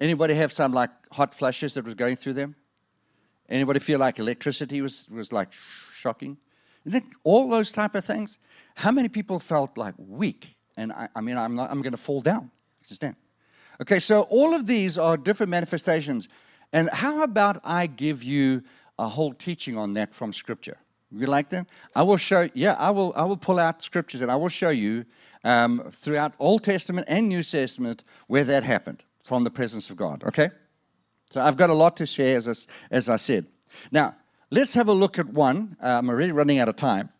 [0.00, 2.54] Anybody have some like hot flashes that was going through them?
[3.48, 5.52] Anybody feel like electricity was, was like
[5.94, 6.36] shocking?
[6.84, 8.38] And then all those type of things.
[8.76, 10.56] How many people felt like weak?
[10.76, 12.50] And I, I mean, I'm, not, I'm going to fall down.
[12.82, 13.16] Just stand.
[13.80, 16.28] Okay, so all of these are different manifestations.
[16.72, 18.62] And how about I give you
[18.98, 20.78] a whole teaching on that from Scripture?
[21.10, 21.66] You like that?
[21.94, 22.48] I will show.
[22.54, 23.12] Yeah, I will.
[23.16, 25.04] I will pull out scriptures and I will show you
[25.44, 30.24] um, throughout Old Testament and New Testament where that happened from the presence of God.
[30.24, 30.50] Okay.
[31.30, 33.46] So I've got a lot to share, as I, as I said.
[33.90, 34.16] Now
[34.50, 35.76] let's have a look at one.
[35.82, 37.10] Uh, I'm already running out of time.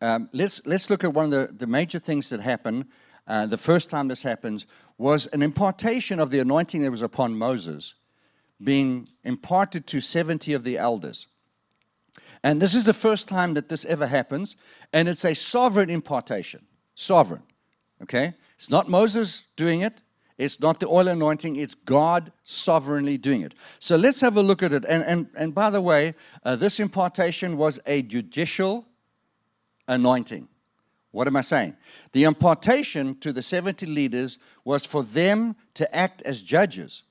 [0.00, 2.86] Um, let's let's look at one of the, the major things that happened.
[3.26, 4.66] Uh, the first time this happens
[4.98, 7.94] was an impartation of the anointing that was upon Moses
[8.62, 11.26] being imparted to 70 of the elders.
[12.44, 14.56] And this is the first time that this ever happens,
[14.92, 16.66] and it's a sovereign impartation.
[16.94, 17.42] Sovereign.
[18.02, 18.34] Okay?
[18.56, 20.02] It's not Moses doing it,
[20.36, 23.54] it's not the oil anointing, it's God sovereignly doing it.
[23.78, 24.84] So let's have a look at it.
[24.86, 26.14] And, and, and by the way,
[26.44, 28.84] uh, this impartation was a judicial
[29.88, 30.46] anointing.
[31.12, 31.76] What am I saying?
[32.12, 37.04] The impartation to the 70 leaders was for them to act as judges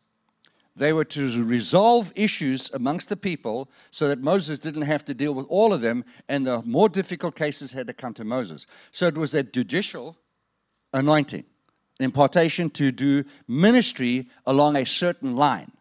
[0.76, 5.34] they were to resolve issues amongst the people so that Moses didn't have to deal
[5.34, 8.65] with all of them, and the more difficult cases had to come to Moses.
[8.91, 10.17] So it was a judicial
[10.91, 11.45] anointing,
[11.99, 15.71] an impartation to do ministry along a certain line.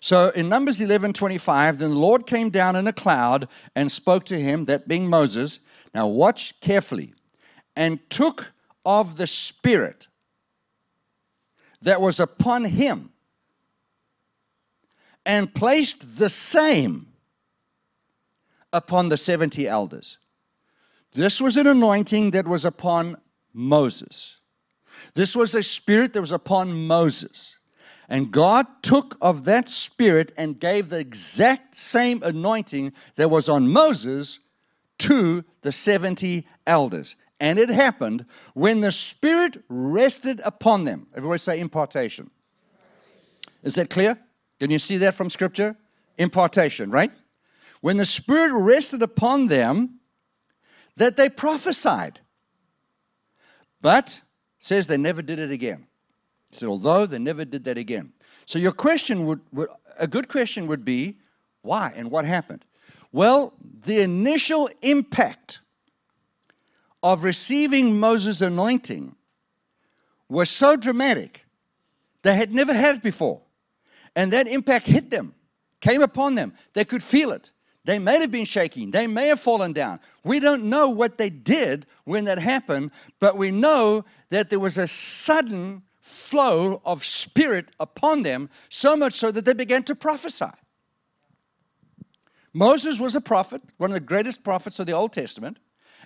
[0.00, 4.24] So in Numbers 11 25, then the Lord came down in a cloud and spoke
[4.24, 5.60] to him, that being Moses.
[5.94, 7.14] Now watch carefully,
[7.76, 8.52] and took
[8.84, 10.08] of the Spirit
[11.82, 13.10] that was upon him
[15.28, 17.06] and placed the same
[18.72, 20.16] upon the 70 elders.
[21.12, 23.18] This was an anointing that was upon
[23.52, 24.40] Moses.
[25.12, 27.58] This was a spirit that was upon Moses.
[28.08, 33.68] And God took of that spirit and gave the exact same anointing that was on
[33.68, 34.40] Moses
[35.00, 37.16] to the 70 elders.
[37.38, 38.24] And it happened
[38.54, 41.06] when the spirit rested upon them.
[41.14, 42.30] Everybody say impartation.
[43.62, 44.18] Is that clear?
[44.60, 45.76] Can you see that from scripture?
[46.16, 47.12] Impartation, right?
[47.80, 50.00] When the spirit rested upon them,
[50.96, 52.20] that they prophesied.
[53.80, 54.22] But
[54.58, 55.86] says they never did it again.
[56.50, 58.12] So although they never did that again.
[58.46, 61.18] So your question would, would a good question would be
[61.62, 62.64] why and what happened?
[63.12, 65.60] Well, the initial impact
[67.02, 69.14] of receiving Moses' anointing
[70.28, 71.46] was so dramatic
[72.22, 73.42] they had never had it before.
[74.18, 75.32] And that impact hit them,
[75.80, 76.52] came upon them.
[76.72, 77.52] They could feel it.
[77.84, 78.90] They may have been shaking.
[78.90, 80.00] They may have fallen down.
[80.24, 82.90] We don't know what they did when that happened,
[83.20, 89.12] but we know that there was a sudden flow of spirit upon them, so much
[89.12, 90.50] so that they began to prophesy.
[92.52, 95.60] Moses was a prophet, one of the greatest prophets of the Old Testament.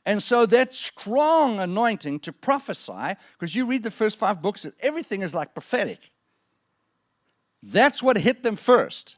[0.05, 5.23] And so that strong anointing to prophesy, because you read the first five books, everything
[5.23, 6.12] is like prophetic.
[7.63, 9.17] That's what hit them first.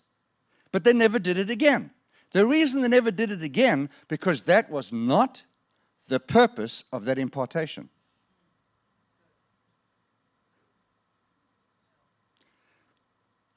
[0.71, 1.91] But they never did it again.
[2.33, 5.45] The reason they never did it again, because that was not
[6.09, 7.89] the purpose of that impartation.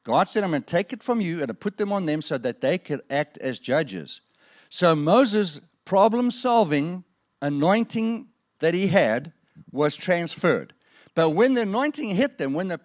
[0.03, 2.37] God said, I'm going to take it from you and put them on them so
[2.37, 4.21] that they could act as judges.
[4.69, 7.03] So Moses' problem solving
[7.41, 8.27] anointing
[8.59, 9.33] that he had
[9.71, 10.73] was transferred.
[11.13, 12.79] But when the anointing hit them, when the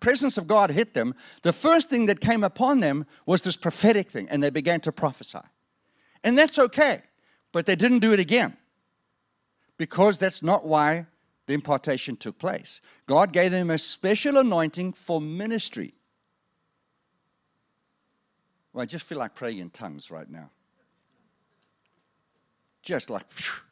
[0.00, 4.08] presence of God hit them, the first thing that came upon them was this prophetic
[4.10, 5.40] thing, and they began to prophesy.
[6.22, 7.02] And that's okay,
[7.50, 8.56] but they didn't do it again
[9.76, 11.06] because that's not why
[11.46, 12.80] the impartation took place.
[13.06, 15.94] God gave them a special anointing for ministry.
[18.72, 20.50] Well, I just feel like praying in tongues right now.
[22.82, 23.30] Just like.
[23.30, 23.62] Phew.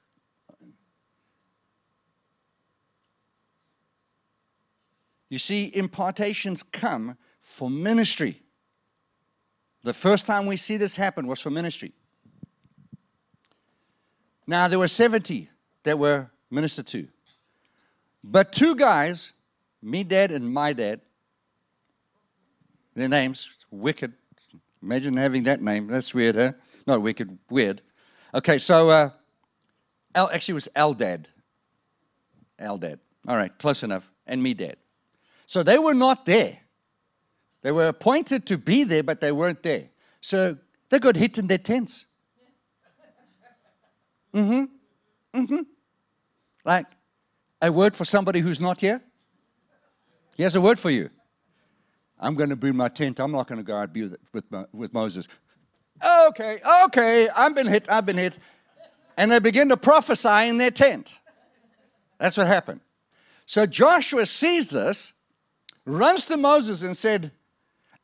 [5.30, 8.42] You see, impartations come for ministry.
[9.84, 11.92] The first time we see this happen was for ministry.
[14.46, 15.48] Now, there were 70
[15.84, 17.08] that were ministered to.
[18.22, 19.32] But two guys,
[19.82, 21.00] Medad and my dad,
[22.94, 24.12] their names, wicked.
[24.82, 25.86] Imagine having that name.
[25.86, 26.52] That's weird, huh?
[26.86, 27.80] Not wicked, weird.
[28.34, 29.10] Okay, so uh,
[30.14, 31.26] actually, it was Eldad.
[32.58, 32.98] Eldad.
[33.28, 34.10] All right, close enough.
[34.26, 34.74] And Medad.
[35.50, 36.58] So they were not there.
[37.62, 39.88] They were appointed to be there, but they weren't there.
[40.20, 40.56] So
[40.88, 42.06] they got hit in their tents.
[44.32, 45.40] Mm hmm.
[45.40, 45.62] Mm hmm.
[46.64, 46.86] Like
[47.60, 49.02] a word for somebody who's not here.
[50.36, 51.10] He has a word for you.
[52.20, 53.18] I'm going to build my tent.
[53.18, 55.26] I'm not going to go out with, with, with Moses.
[56.28, 58.38] Okay, okay, I've been hit, I've been hit.
[59.16, 61.18] And they begin to prophesy in their tent.
[62.18, 62.82] That's what happened.
[63.46, 65.12] So Joshua sees this
[65.90, 67.32] runs to Moses and said,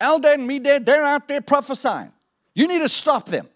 [0.00, 2.12] Eldad and Medad, they're out there prophesying.
[2.54, 3.48] You need to stop them.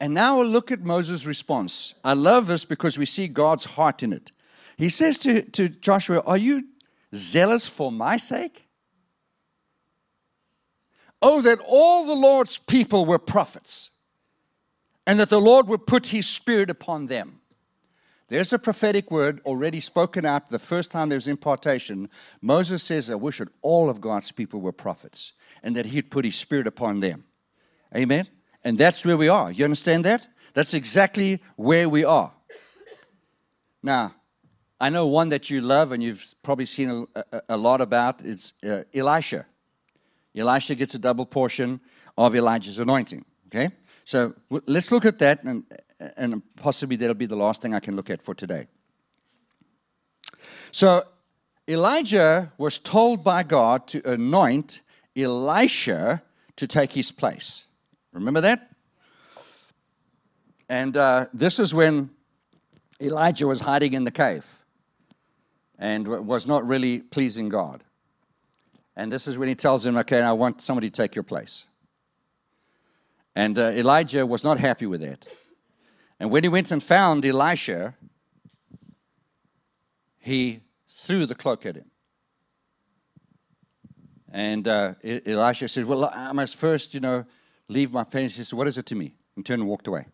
[0.00, 1.94] And now look at Moses' response.
[2.02, 4.32] I love this because we see God's heart in it.
[4.76, 6.64] He says to, to Joshua, Are you
[7.14, 8.66] zealous for my sake?
[11.20, 13.90] Oh, that all the Lord's people were prophets,
[15.06, 17.41] and that the Lord would put his spirit upon them.
[18.32, 22.08] There's a prophetic word already spoken out the first time there's impartation.
[22.40, 26.24] Moses says, I wish that all of God's people were prophets and that he'd put
[26.24, 27.24] his spirit upon them.
[27.94, 28.26] Amen?
[28.64, 29.52] And that's where we are.
[29.52, 30.26] You understand that?
[30.54, 32.32] That's exactly where we are.
[33.82, 34.14] Now,
[34.80, 38.24] I know one that you love and you've probably seen a, a, a lot about.
[38.24, 39.44] It's uh, Elisha.
[40.34, 41.80] Elisha gets a double portion
[42.16, 43.26] of Elijah's anointing.
[43.48, 43.68] Okay?
[44.04, 44.32] So
[44.66, 45.64] let's look at that and
[46.16, 48.66] and possibly that'll be the last thing I can look at for today.
[50.70, 51.02] So
[51.68, 54.80] Elijah was told by God to anoint
[55.16, 56.22] Elisha
[56.56, 57.66] to take his place.
[58.12, 58.70] Remember that?
[60.68, 62.10] And uh, this is when
[63.00, 64.46] Elijah was hiding in the cave
[65.78, 67.84] and was not really pleasing God.
[68.96, 71.66] And this is when he tells him, Okay, I want somebody to take your place.
[73.34, 75.26] And uh, Elijah was not happy with that.
[76.22, 77.96] And when he went and found Elisha,
[80.20, 81.90] he threw the cloak at him.
[84.30, 87.24] And uh, Elisha said, Well, I must first, you know,
[87.66, 88.36] leave my parents.
[88.36, 89.16] He said, What is it to me?
[89.34, 90.06] And turned and walked away.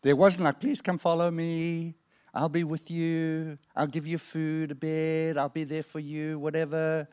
[0.00, 1.94] There wasn't like, please come follow me.
[2.32, 3.58] I'll be with you.
[3.76, 5.36] I'll give you food, a bed.
[5.36, 7.06] I'll be there for you, whatever.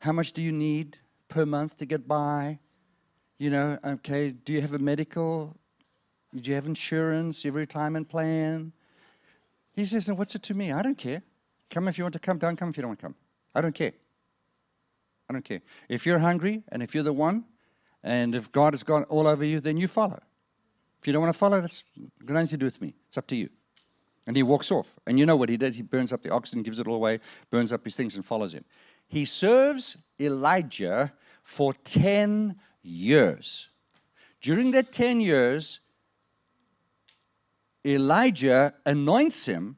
[0.00, 0.98] How much do you need
[1.28, 2.58] per month to get by?
[3.38, 5.56] You know, okay, do you have a medical?
[6.36, 7.42] Do you have insurance?
[7.42, 8.72] Do you have a retirement plan?
[9.74, 10.72] He says, what's it to me?
[10.72, 11.22] I don't care.
[11.70, 13.14] Come if you want to come, don't come if you don't want to come.
[13.54, 13.92] I don't care.
[15.28, 15.60] I don't care.
[15.88, 17.44] If you're hungry and if you're the one,
[18.04, 20.20] and if God has gone all over you, then you follow.
[21.00, 21.82] If you don't want to follow, that's
[22.24, 22.94] got nothing to do with me.
[23.08, 23.48] It's up to you.
[24.26, 24.96] And he walks off.
[25.06, 25.74] And you know what he did?
[25.74, 27.20] He burns up the oxen, gives it all away,
[27.50, 28.64] burns up his things, and follows him.
[29.08, 31.12] He serves Elijah
[31.42, 33.70] for 10 years.
[34.40, 35.80] During that 10 years,
[37.86, 39.76] Elijah anoints him,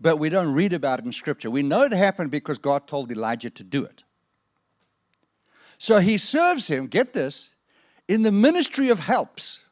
[0.00, 1.50] but we don't read about it in Scripture.
[1.50, 4.04] We know it happened because God told Elijah to do it.
[5.76, 7.54] So he serves him, get this,
[8.08, 9.64] in the ministry of helps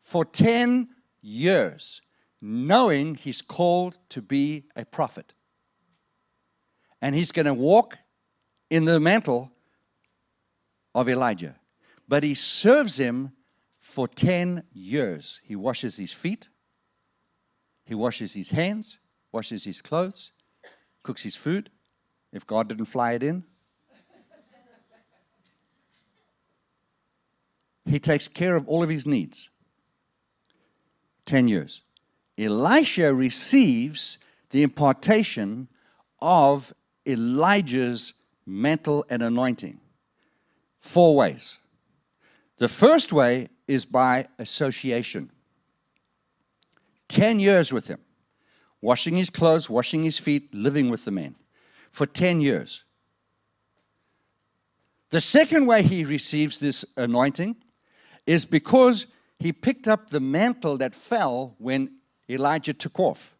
[0.00, 0.88] for 10
[1.22, 2.02] years,
[2.40, 5.32] knowing he's called to be a prophet.
[7.00, 7.98] And he's going to walk
[8.70, 9.52] in the mantle
[10.94, 11.56] of Elijah.
[12.08, 13.32] But he serves him
[13.94, 15.40] for 10 years.
[15.44, 16.48] He washes his feet,
[17.84, 18.98] he washes his hands,
[19.30, 20.32] washes his clothes,
[21.04, 21.70] cooks his food,
[22.32, 23.44] if God didn't fly it in.
[27.86, 29.48] He takes care of all of his needs.
[31.26, 31.82] 10 years.
[32.36, 34.18] Elisha receives
[34.50, 35.68] the impartation
[36.20, 36.72] of
[37.06, 38.12] Elijah's
[38.44, 39.78] mantle and anointing.
[40.80, 41.58] Four ways.
[42.58, 45.30] The first way is by association.
[47.08, 48.00] 10 years with him,
[48.80, 51.36] washing his clothes, washing his feet, living with the man
[51.90, 52.84] for 10 years.
[55.10, 57.56] The second way he receives this anointing
[58.26, 59.06] is because
[59.38, 61.96] he picked up the mantle that fell when
[62.28, 63.36] Elijah took off.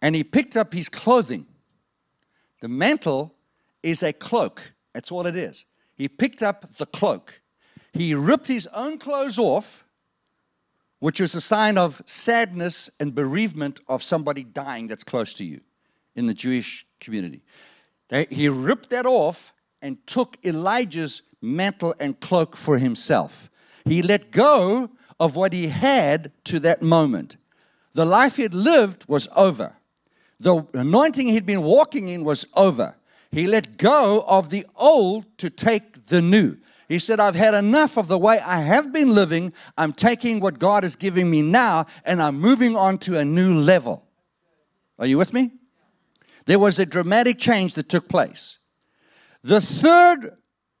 [0.00, 1.46] And he picked up his clothing.
[2.60, 3.34] The mantle
[3.82, 5.64] is a cloak, that's all it is.
[5.94, 7.40] He picked up the cloak.
[7.92, 9.84] He ripped his own clothes off,
[10.98, 15.60] which was a sign of sadness and bereavement of somebody dying that's close to you
[16.14, 17.42] in the Jewish community.
[18.30, 23.50] He ripped that off and took Elijah's mantle and cloak for himself.
[23.84, 27.36] He let go of what he had to that moment.
[27.94, 29.74] The life he had lived was over.
[30.38, 32.96] The anointing he'd been walking in was over.
[33.30, 36.58] He let go of the old to take the new.
[36.92, 39.54] He said, I've had enough of the way I have been living.
[39.78, 43.58] I'm taking what God is giving me now and I'm moving on to a new
[43.58, 44.04] level.
[44.98, 45.52] Are you with me?
[46.44, 48.58] There was a dramatic change that took place.
[49.42, 50.36] The third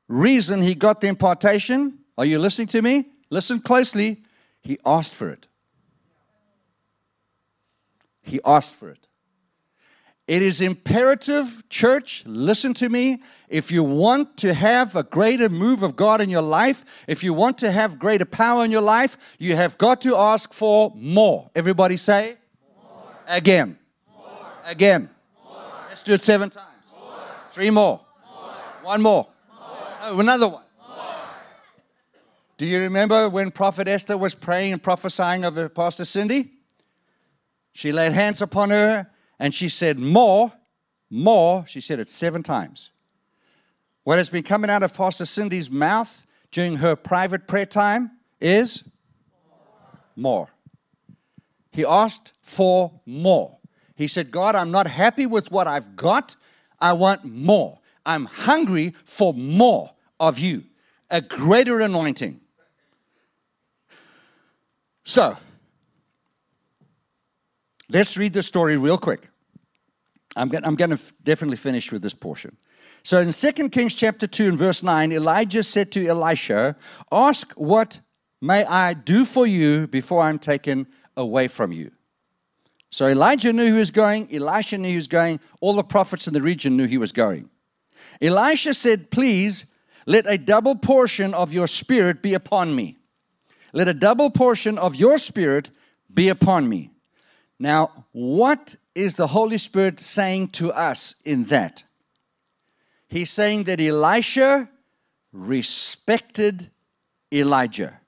[0.06, 3.06] reason he got the impartation are you listening to me?
[3.30, 4.22] Listen closely.
[4.60, 5.48] He asked for it.
[8.20, 9.08] He asked for it.
[10.32, 13.20] It is imperative, church, listen to me.
[13.50, 17.34] If you want to have a greater move of God in your life, if you
[17.34, 21.50] want to have greater power in your life, you have got to ask for more.
[21.54, 22.38] Everybody say,
[22.82, 23.02] more.
[23.28, 23.78] Again.
[24.08, 24.46] More.
[24.64, 25.10] Again.
[25.44, 25.64] More.
[25.90, 26.86] Let's do it seven times.
[27.50, 28.00] Three more.
[28.84, 29.28] One more.
[30.00, 30.62] Oh, another one.
[32.56, 36.52] Do you remember when Prophet Esther was praying and prophesying over Pastor Cindy?
[37.74, 39.11] She laid hands upon her
[39.42, 40.52] and she said, More,
[41.10, 41.66] more.
[41.66, 42.90] She said it seven times.
[44.04, 48.84] What has been coming out of Pastor Cindy's mouth during her private prayer time is
[50.14, 50.48] more.
[51.72, 53.58] He asked for more.
[53.96, 56.36] He said, God, I'm not happy with what I've got.
[56.80, 57.80] I want more.
[58.06, 59.90] I'm hungry for more
[60.20, 60.62] of you,
[61.10, 62.40] a greater anointing.
[65.02, 65.36] So,
[67.88, 69.31] let's read the story real quick.
[70.36, 72.56] I'm going, I'm to f- definitely finish with this portion.
[73.02, 76.76] So in 2 Kings chapter 2 and verse 9, Elijah said to Elisha,
[77.10, 78.00] Ask what
[78.40, 81.90] may I do for you before I'm taken away from you.
[82.90, 86.34] So Elijah knew he was going, Elisha knew he was going, all the prophets in
[86.34, 87.48] the region knew he was going.
[88.20, 89.66] Elisha said, Please
[90.06, 92.98] let a double portion of your spirit be upon me.
[93.72, 95.70] Let a double portion of your spirit
[96.12, 96.90] be upon me.
[97.58, 101.84] Now, what is the Holy Spirit saying to us in that?
[103.08, 104.68] He's saying that Elisha
[105.32, 106.70] respected
[107.32, 108.00] Elijah.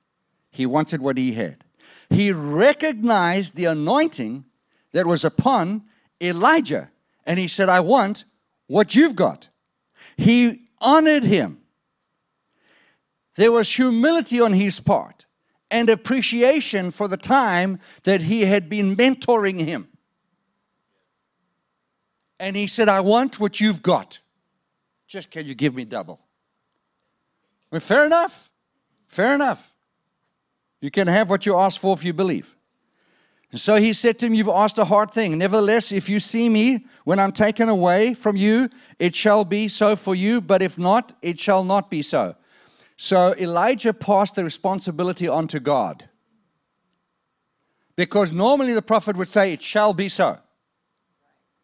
[0.50, 1.64] He wanted what he had.
[2.10, 4.44] He recognized the anointing
[4.92, 5.84] that was upon
[6.20, 6.90] Elijah.
[7.26, 8.24] And he said, I want
[8.66, 9.48] what you've got.
[10.16, 11.60] He honored him.
[13.36, 15.26] There was humility on his part
[15.70, 19.88] and appreciation for the time that he had been mentoring him.
[22.38, 24.20] And he said, I want what you've got.
[25.06, 26.20] Just can you give me double?
[27.70, 28.50] Well, fair enough.
[29.08, 29.72] Fair enough.
[30.80, 32.56] You can have what you ask for if you believe.
[33.50, 35.38] And so he said to him, You've asked a hard thing.
[35.38, 38.68] Nevertheless, if you see me when I'm taken away from you,
[38.98, 42.34] it shall be so for you, but if not, it shall not be so.
[42.96, 46.08] So Elijah passed the responsibility on to God.
[47.96, 50.38] Because normally the prophet would say, It shall be so.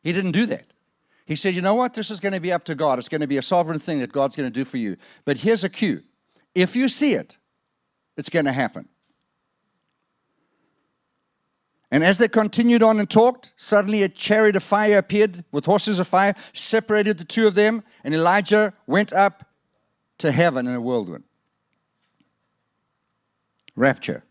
[0.03, 0.72] He didn't do that.
[1.26, 1.94] He said, You know what?
[1.94, 2.98] This is going to be up to God.
[2.98, 4.96] It's going to be a sovereign thing that God's going to do for you.
[5.24, 6.03] But here's a cue
[6.55, 7.38] if you see it,
[8.16, 8.88] it's going to happen.
[11.92, 15.98] And as they continued on and talked, suddenly a chariot of fire appeared with horses
[15.98, 19.44] of fire, separated the two of them, and Elijah went up
[20.18, 21.24] to heaven in a whirlwind.
[23.74, 24.22] Rapture.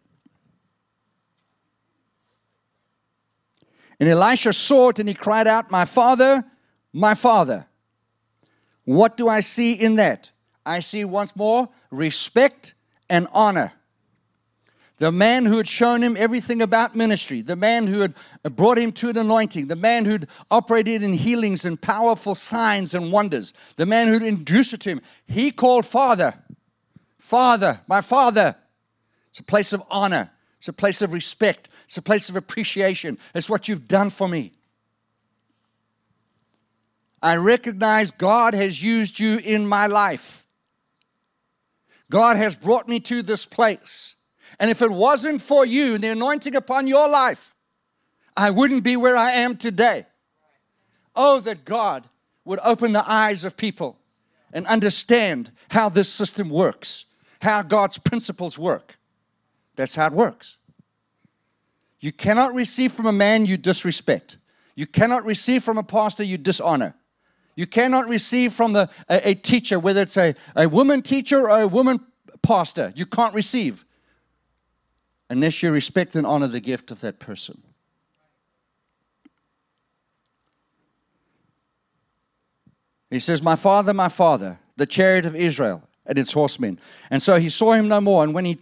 [3.99, 6.43] And Elisha saw it and he cried out, My father,
[6.93, 7.67] my father.
[8.85, 10.31] What do I see in that?
[10.65, 12.73] I see once more respect
[13.09, 13.73] and honor
[14.99, 18.91] the man who had shown him everything about ministry, the man who had brought him
[18.91, 23.85] to an anointing, the man who'd operated in healings and powerful signs and wonders, the
[23.85, 26.33] man who'd introduced it to him, he called Father.
[27.17, 28.55] Father, my Father.
[29.29, 33.17] It's a place of honor, it's a place of respect, it's a place of appreciation.
[33.33, 34.51] It's what you've done for me.
[37.21, 40.45] I recognize God has used you in my life.
[42.11, 44.15] God has brought me to this place.
[44.59, 47.55] And if it wasn't for you and the anointing upon your life,
[48.35, 50.05] I wouldn't be where I am today.
[51.15, 52.07] Oh, that God
[52.45, 53.97] would open the eyes of people
[54.53, 57.05] and understand how this system works,
[57.41, 58.98] how God's principles work.
[59.79, 60.57] That's how it works.
[62.01, 64.37] You cannot receive from a man you disrespect.
[64.75, 66.95] You cannot receive from a pastor you dishonor.
[67.55, 71.61] You cannot receive from the, a, a teacher, whether it's a, a woman teacher or
[71.61, 72.01] a woman
[72.43, 72.91] pastor.
[72.93, 73.85] You can't receive
[75.29, 77.61] unless you respect and honor the gift of that person.
[83.09, 86.81] He says, My father, my father, the chariot of Israel and its horsemen.
[87.09, 88.25] And so he saw him no more.
[88.25, 88.57] And when he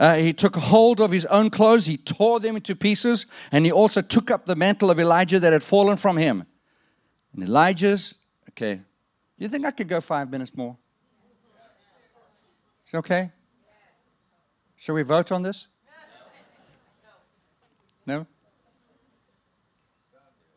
[0.00, 3.70] uh, he took hold of his own clothes, he tore them into pieces, and he
[3.70, 6.46] also took up the mantle of Elijah that had fallen from him.
[7.34, 8.16] And Elijah's,
[8.48, 8.80] okay,
[9.36, 10.78] you think I could go five minutes more?
[12.86, 13.30] Is it okay?
[14.76, 15.68] Shall we vote on this?
[18.06, 18.26] No?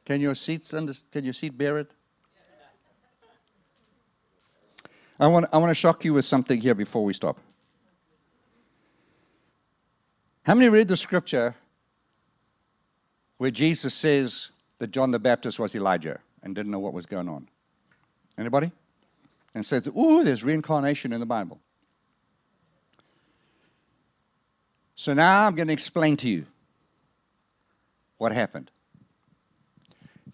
[0.06, 1.94] Can your seats under, can your seat bear it?
[5.20, 7.38] I want, I want to shock you with something here before we stop.
[10.44, 11.56] How many read the scripture
[13.38, 17.30] where Jesus says that John the Baptist was Elijah and didn't know what was going
[17.30, 17.48] on?
[18.38, 18.72] Anybody?
[19.56, 21.62] And says, ooh, there's reincarnation in the Bible.
[24.96, 26.46] So now I'm going to explain to you
[28.18, 28.70] what happened.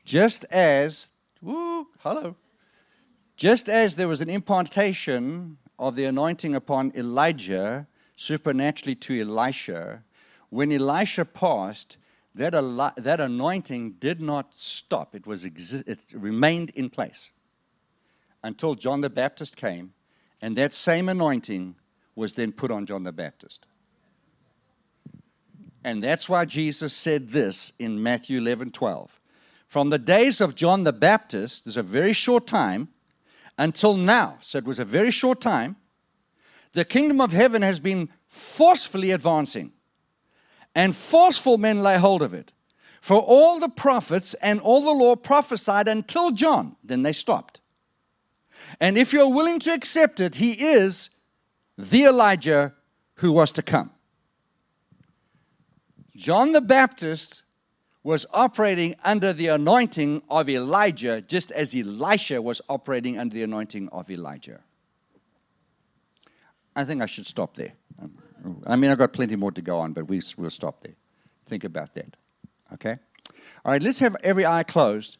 [0.03, 2.35] Just as, woo, hello.
[3.37, 7.87] Just as there was an impartation of the anointing upon Elijah
[8.19, 10.03] supernaturally to Elisha,
[10.49, 11.95] when Elisha passed,
[12.35, 12.51] that,
[12.97, 15.15] that anointing did not stop.
[15.15, 17.31] It, was exi- it remained in place
[18.43, 19.93] until John the Baptist came,
[20.41, 21.75] and that same anointing
[22.13, 23.65] was then put on John the Baptist.
[25.85, 29.17] And that's why Jesus said this in Matthew 11 12.
[29.65, 32.89] From the days of John the Baptist, there's a very short time,
[33.57, 35.77] until now, so it was a very short time,
[36.73, 39.71] the kingdom of heaven has been forcefully advancing,
[40.75, 42.51] and forceful men lay hold of it.
[43.01, 47.61] For all the prophets and all the law prophesied until John, then they stopped.
[48.79, 51.09] And if you're willing to accept it, he is
[51.77, 52.73] the Elijah
[53.15, 53.91] who was to come.
[56.15, 57.43] John the Baptist
[58.03, 63.87] was operating under the anointing of Elijah, just as Elisha was operating under the anointing
[63.89, 64.61] of Elijah.
[66.79, 67.73] I think I should stop there.
[68.65, 70.93] I mean, I've got plenty more to go on, but we, will stop there.
[71.45, 72.15] Think about that.
[72.73, 72.97] Okay?
[73.65, 75.17] All right, let's have every eye closed.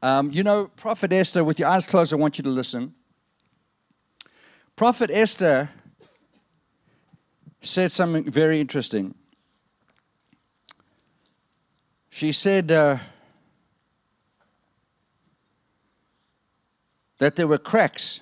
[0.00, 2.94] Um, you know, Prophet Esther, with your eyes closed, I want you to listen.
[4.76, 5.70] Prophet Esther
[7.60, 9.16] said something very interesting.
[12.10, 12.98] She said uh,
[17.18, 18.20] that there were cracks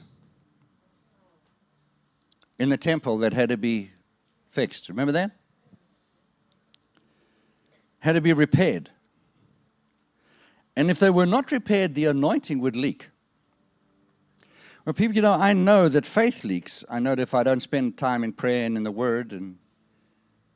[2.61, 3.91] in the temple that had to be
[4.49, 4.89] fixed.
[4.89, 5.33] Remember that?
[8.01, 8.91] had to be repaired.
[10.75, 13.11] And if they were not repaired, the anointing would leak.
[14.85, 16.85] Well, people, you know, I know that faith leaks.
[16.89, 19.59] I know that if I don't spend time in prayer and in the Word, and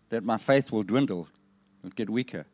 [0.08, 1.28] that my faith will dwindle,
[1.82, 2.46] it'll get weaker.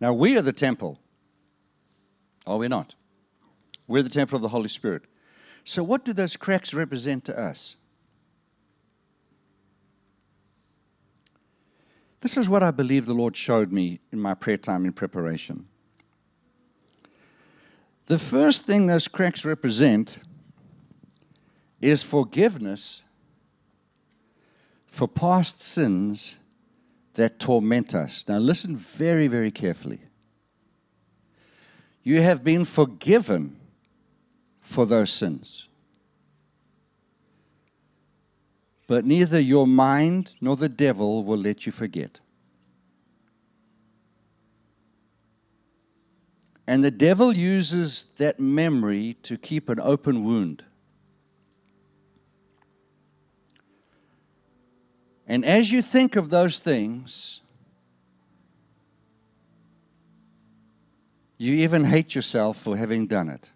[0.00, 1.00] Now, we are the temple.
[2.46, 2.94] Are we not?
[3.86, 5.02] We're the temple of the Holy Spirit.
[5.64, 7.76] So, what do those cracks represent to us?
[12.20, 15.66] This is what I believe the Lord showed me in my prayer time in preparation.
[18.06, 20.18] The first thing those cracks represent
[21.80, 23.02] is forgiveness
[24.86, 26.38] for past sins
[27.14, 28.24] that torment us.
[28.28, 30.00] Now, listen very, very carefully.
[32.02, 33.58] You have been forgiven
[34.66, 35.68] for those sins.
[38.88, 42.18] But neither your mind nor the devil will let you forget.
[46.66, 50.64] And the devil uses that memory to keep an open wound.
[55.28, 57.40] And as you think of those things,
[61.38, 63.50] you even hate yourself for having done it.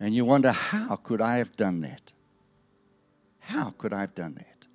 [0.00, 2.12] And you wonder, how could I have done that?
[3.38, 4.66] How could I have done that?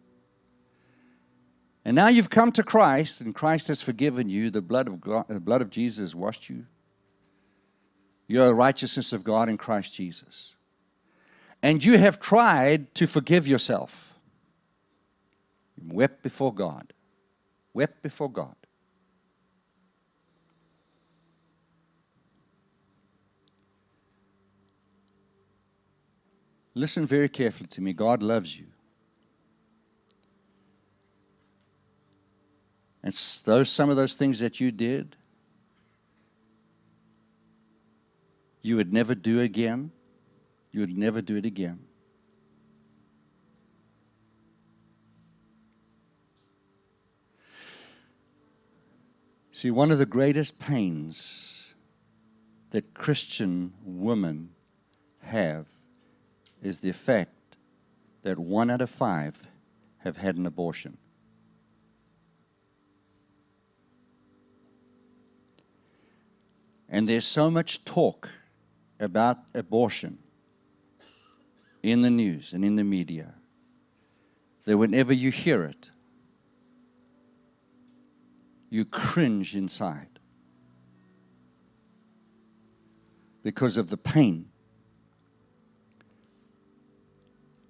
[1.84, 4.50] And now you've come to Christ, and Christ has forgiven you.
[4.50, 6.66] The blood of, God, the blood of Jesus washed you.
[8.28, 10.56] You're the righteousness of God in Christ Jesus.
[11.62, 14.16] And you have tried to forgive yourself.
[15.76, 16.94] You wept before God.
[17.74, 18.56] Wept before God.
[26.76, 27.94] Listen very carefully to me.
[27.94, 28.68] God loves you.
[33.02, 33.14] And
[33.46, 35.16] those some of those things that you did,
[38.62, 39.92] you would never do again.
[40.72, 41.80] You would never do it again.
[49.52, 51.76] See, one of the greatest pains
[52.72, 54.50] that Christian women
[55.22, 55.75] have
[56.66, 57.58] is the fact
[58.24, 59.48] that one out of five
[60.00, 60.98] have had an abortion.
[66.90, 68.30] And there's so much talk
[69.00, 70.18] about abortion
[71.84, 73.36] in the news and in the media
[74.66, 75.92] that whenever you hear it,
[78.72, 80.20] you cringe inside
[83.44, 84.50] because of the pain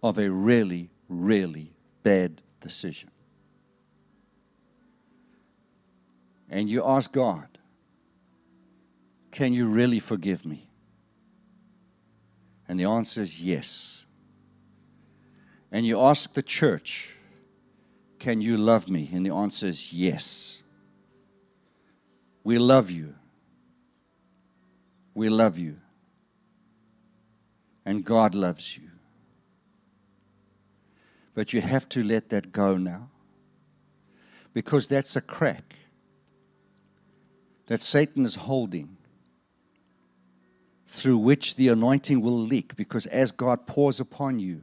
[0.06, 3.10] of a really, really bad decision.
[6.48, 7.48] And you ask God,
[9.32, 10.70] Can you really forgive me?
[12.68, 14.06] And the answer is yes.
[15.72, 17.16] And you ask the church,
[18.20, 19.10] Can you love me?
[19.12, 20.62] And the answer is yes.
[22.44, 23.16] We love you.
[25.16, 25.78] We love you.
[27.84, 28.95] And God loves you.
[31.36, 33.10] But you have to let that go now.
[34.54, 35.76] Because that's a crack
[37.68, 38.98] that Satan is holding
[40.88, 42.76] through which the anointing will leak.
[42.78, 44.62] Because as God pours upon you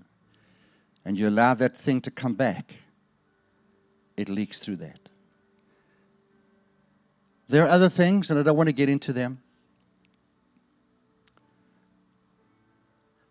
[1.05, 2.75] and you allow that thing to come back,
[4.17, 5.11] it leaks through that.
[7.49, 9.43] There are other things, and I don't want to get into them.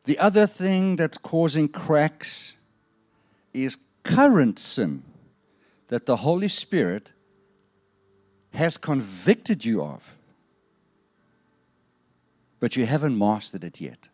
[0.03, 2.55] The other thing that's causing cracks
[3.53, 5.03] is current sin
[5.87, 7.11] that the Holy Spirit
[8.53, 10.15] has convicted you of,
[12.59, 14.09] but you haven't mastered it yet.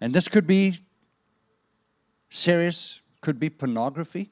[0.00, 0.74] And this could be
[2.30, 4.30] serious, could be pornography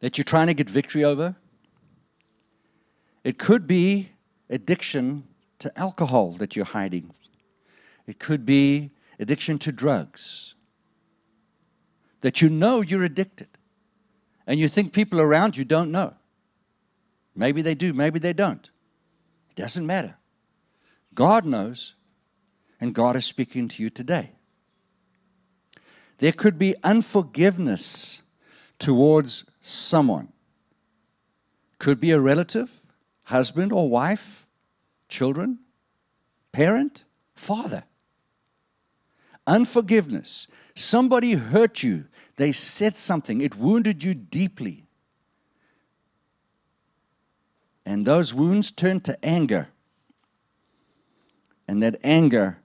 [0.00, 1.36] that you're trying to get victory over.
[3.22, 4.08] It could be
[4.50, 5.24] addiction
[5.60, 7.14] to alcohol that you're hiding.
[8.06, 8.90] It could be
[9.22, 10.56] addiction to drugs,
[12.20, 13.48] that you know you're addicted,
[14.46, 16.14] and you think people around you don't know.
[17.34, 18.68] Maybe they do, maybe they don't.
[19.50, 20.16] It doesn't matter.
[21.14, 21.94] God knows,
[22.80, 24.32] and God is speaking to you today.
[26.18, 28.22] There could be unforgiveness
[28.78, 30.32] towards someone.
[31.78, 32.84] Could be a relative,
[33.24, 34.46] husband or wife,
[35.08, 35.60] children,
[36.52, 37.04] parent,
[37.34, 37.84] father
[39.46, 40.46] Unforgiveness.
[40.74, 42.06] Somebody hurt you.
[42.36, 43.40] They said something.
[43.40, 44.86] It wounded you deeply.
[47.84, 49.68] And those wounds turned to anger.
[51.68, 52.58] And that anger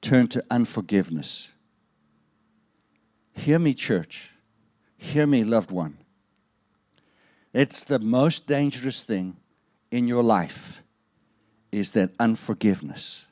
[0.00, 1.52] turned to unforgiveness.
[3.32, 4.32] Hear me, church.
[4.96, 5.98] Hear me, loved one.
[7.52, 9.36] It's the most dangerous thing
[9.90, 10.82] in your life
[11.70, 13.27] is that unforgiveness.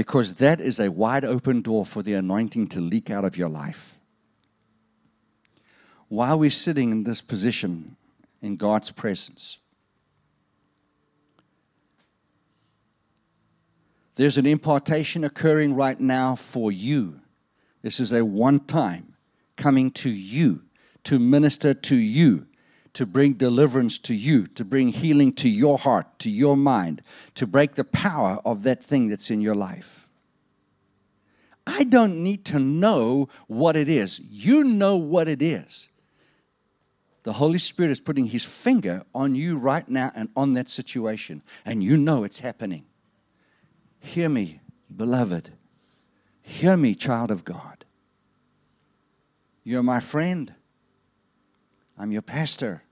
[0.00, 3.50] Because that is a wide open door for the anointing to leak out of your
[3.50, 3.98] life.
[6.08, 7.96] While we're sitting in this position
[8.40, 9.58] in God's presence,
[14.14, 17.20] there's an impartation occurring right now for you.
[17.82, 19.16] This is a one time
[19.58, 20.62] coming to you
[21.04, 22.46] to minister to you
[22.92, 27.02] to bring deliverance to you, to bring healing to your heart, to your mind,
[27.34, 30.08] to break the power of that thing that's in your life.
[31.66, 34.20] I don't need to know what it is.
[34.20, 35.88] You know what it is.
[37.22, 41.42] The Holy Spirit is putting His finger on you right now and on that situation,
[41.64, 42.86] and you know it's happening.
[44.00, 44.60] Hear me,
[44.94, 45.50] beloved.
[46.42, 47.84] Hear me, child of God.
[49.62, 50.54] You're my friend.
[52.00, 52.82] I'm your pastor.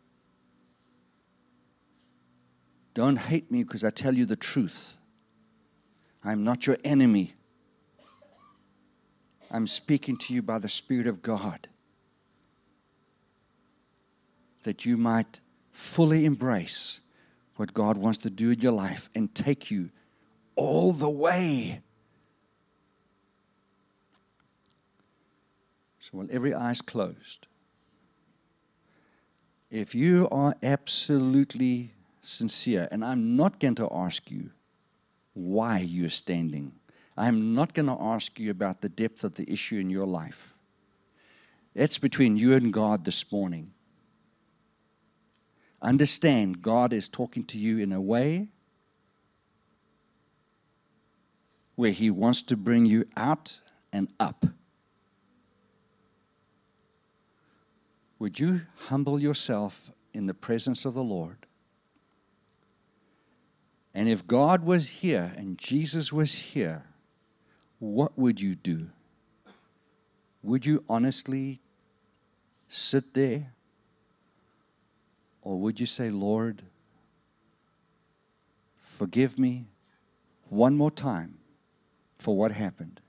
[2.92, 4.98] Don't hate me because I tell you the truth.
[6.22, 7.32] I'm not your enemy.
[9.50, 11.68] I'm speaking to you by the Spirit of God
[14.64, 15.40] that you might
[15.72, 17.00] fully embrace
[17.56, 19.88] what God wants to do in your life and take you
[20.54, 21.80] all the way.
[25.98, 27.47] So, while every eye is closed,
[29.70, 34.50] if you are absolutely sincere, and I'm not going to ask you
[35.34, 36.72] why you're standing,
[37.16, 40.54] I'm not going to ask you about the depth of the issue in your life.
[41.74, 43.72] It's between you and God this morning.
[45.80, 48.48] Understand, God is talking to you in a way
[51.76, 53.60] where He wants to bring you out
[53.92, 54.46] and up.
[58.18, 61.46] Would you humble yourself in the presence of the Lord?
[63.94, 66.84] And if God was here and Jesus was here,
[67.78, 68.90] what would you do?
[70.42, 71.60] Would you honestly
[72.68, 73.52] sit there?
[75.42, 76.62] Or would you say, Lord,
[78.76, 79.66] forgive me
[80.48, 81.38] one more time
[82.18, 83.00] for what happened,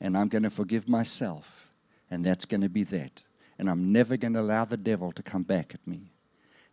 [0.00, 1.72] and I'm going to forgive myself,
[2.10, 3.24] and that's going to be that
[3.62, 6.10] and I'm never going to allow the devil to come back at me.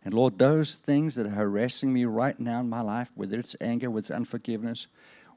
[0.04, 3.54] And Lord, those things that are harassing me right now in my life, whether it's
[3.60, 4.88] anger, whether it's unforgiveness,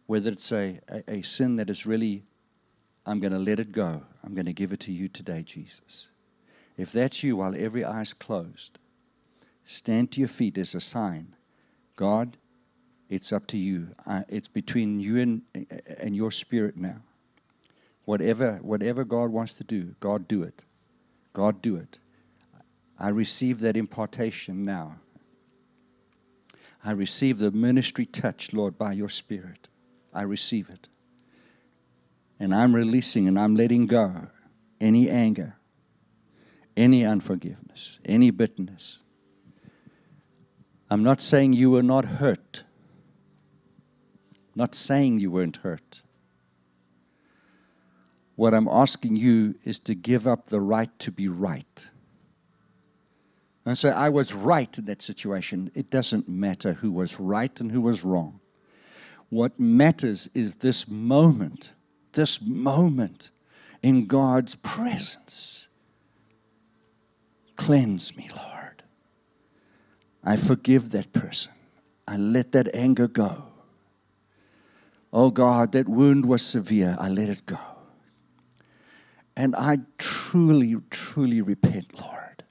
[0.08, 2.24] whether it's a, a, a sin that is really,
[3.06, 4.01] I'm going to let it go.
[4.24, 6.08] I'm going to give it to you today, Jesus.
[6.76, 8.80] If that's you, while every eye is closed,
[9.64, 11.36] stand to your feet as a sign.
[11.95, 12.36] God,
[13.10, 13.89] it's up to you.
[14.08, 15.43] Uh, it's between you and,
[15.99, 17.04] and your spirit now.
[18.06, 20.66] Whatever, whatever God wants to do, God, do it.
[21.34, 22.00] God, do it.
[22.98, 25.00] I receive that impartation now.
[26.86, 29.68] I receive the ministry touch, Lord, by your Spirit.
[30.14, 30.90] I receive it.
[32.40, 34.28] And I'm releasing and I'm letting go
[34.80, 35.56] any anger,
[36.76, 39.00] any unforgiveness, any bitterness.
[40.90, 42.64] I'm not saying you were not hurt.
[44.56, 46.04] Not saying you weren't hurt.
[48.36, 51.88] What I'm asking you is to give up the right to be right.
[53.66, 55.72] And say, I was right in that situation.
[55.74, 58.40] It doesn't matter who was right and who was wrong.
[59.30, 61.74] What matters is this moment,
[62.14, 63.32] this moment
[63.82, 65.68] in God's presence.
[67.56, 68.84] Cleanse me, Lord.
[70.24, 71.54] I forgive that person.
[72.08, 73.46] I let that anger go.
[75.12, 76.98] Oh God, that wound was severe.
[77.00, 77.60] I let it go.
[79.36, 82.44] And I truly, truly repent, Lord,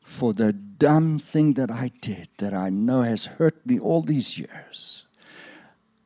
[0.00, 4.38] for the dumb thing that I did that I know has hurt me all these
[4.38, 5.04] years.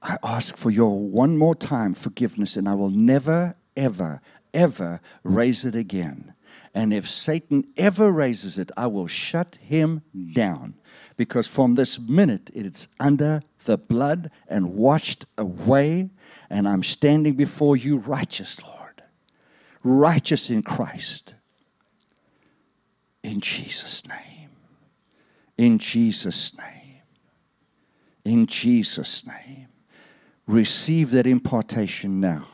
[0.02, 4.20] I ask for your one more time forgiveness, and I will never, ever,
[4.52, 6.34] ever raise it again.
[6.74, 10.74] And if Satan ever raises it, I will shut him down.
[11.16, 16.10] Because from this minute, it's under the blood and washed away,
[16.48, 18.79] and I'm standing before you righteous, Lord
[19.82, 21.34] righteous in Christ.
[23.22, 24.50] In Jesus' name.
[25.58, 27.02] In Jesus' name.
[28.24, 29.68] In Jesus' name.
[30.46, 32.46] receive that impartation now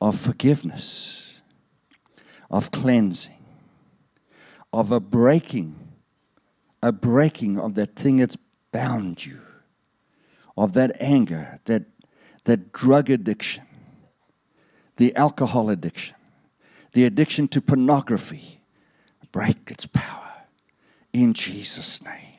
[0.00, 1.42] of forgiveness,
[2.50, 3.44] of cleansing,
[4.72, 5.76] of a breaking,
[6.82, 8.38] a breaking of that thing that's
[8.72, 9.40] bound you,
[10.56, 11.84] of that anger, that,
[12.44, 13.66] that drug addiction,
[15.00, 16.14] the alcohol addiction,
[16.92, 18.60] the addiction to pornography.
[19.32, 20.44] Break its power
[21.14, 22.36] in Jesus' name.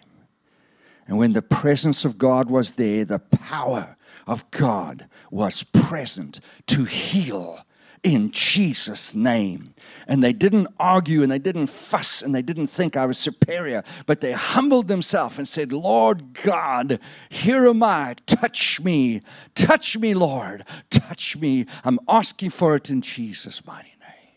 [1.07, 3.97] And when the presence of God was there, the power
[4.27, 7.65] of God was present to heal
[8.03, 9.73] in Jesus' name.
[10.07, 13.83] And they didn't argue and they didn't fuss and they didn't think I was superior,
[14.05, 16.99] but they humbled themselves and said, Lord God,
[17.29, 18.15] here am I.
[18.25, 19.21] Touch me.
[19.53, 20.63] Touch me, Lord.
[20.89, 21.65] Touch me.
[21.83, 24.35] I'm asking for it in Jesus' mighty name.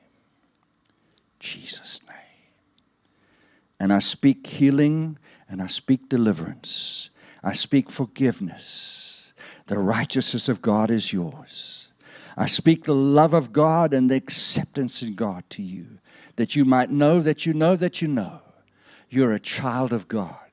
[1.41, 2.17] Jesus' name.
[3.81, 7.11] And I speak healing and I speak deliverance.
[7.43, 9.35] I speak forgiveness.
[9.67, 11.84] The righteousness of God is yours.
[12.37, 15.99] I speak the love of God and the acceptance in God to you,
[16.37, 18.43] that you might know that you know that you know
[19.09, 20.45] you're a child of God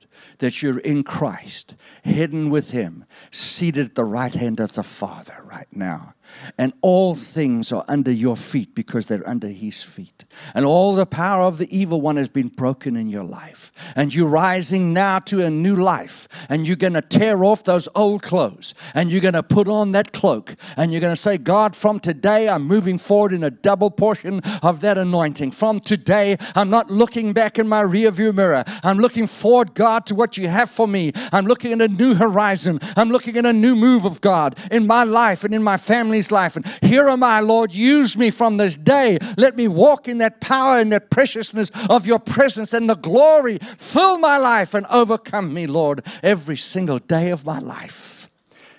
[0.41, 5.35] that you're in Christ, hidden with Him, seated at the right hand of the Father
[5.45, 6.15] right now.
[6.57, 10.25] And all things are under your feet because they're under His feet.
[10.53, 13.71] And all the power of the evil one has been broken in your life.
[13.95, 16.27] And you're rising now to a new life.
[16.49, 18.73] And you're going to tear off those old clothes.
[18.93, 20.55] And you're going to put on that cloak.
[20.77, 24.41] And you're going to say, God, from today, I'm moving forward in a double portion
[24.61, 25.51] of that anointing.
[25.51, 28.63] From today, I'm not looking back in my rearview mirror.
[28.83, 31.11] I'm looking forward, God, to what you have for me.
[31.31, 32.79] I'm looking at a new horizon.
[32.95, 36.20] I'm looking at a new move of God in my life and in my family's
[36.29, 36.57] life.
[36.57, 37.73] And here am I, Lord.
[37.73, 39.17] Use me from this day.
[39.37, 43.57] Let me walk in that power and that preciousness of your presence and the glory.
[43.77, 48.29] Fill my life and overcome me, Lord, every single day of my life.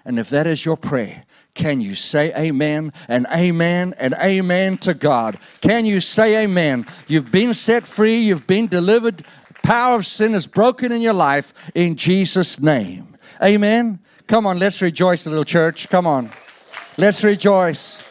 [0.04, 1.24] And if that is your prayer,
[1.54, 5.38] can you say amen and amen and amen to God?
[5.60, 6.86] Can you say amen?
[7.06, 9.24] You've been set free, you've been delivered
[9.62, 13.16] power of sin is broken in your life in Jesus' name.
[13.42, 14.00] Amen.
[14.26, 15.88] Come on, let's rejoice, little church.
[15.88, 16.30] Come on.
[16.98, 18.02] Let's rejoice.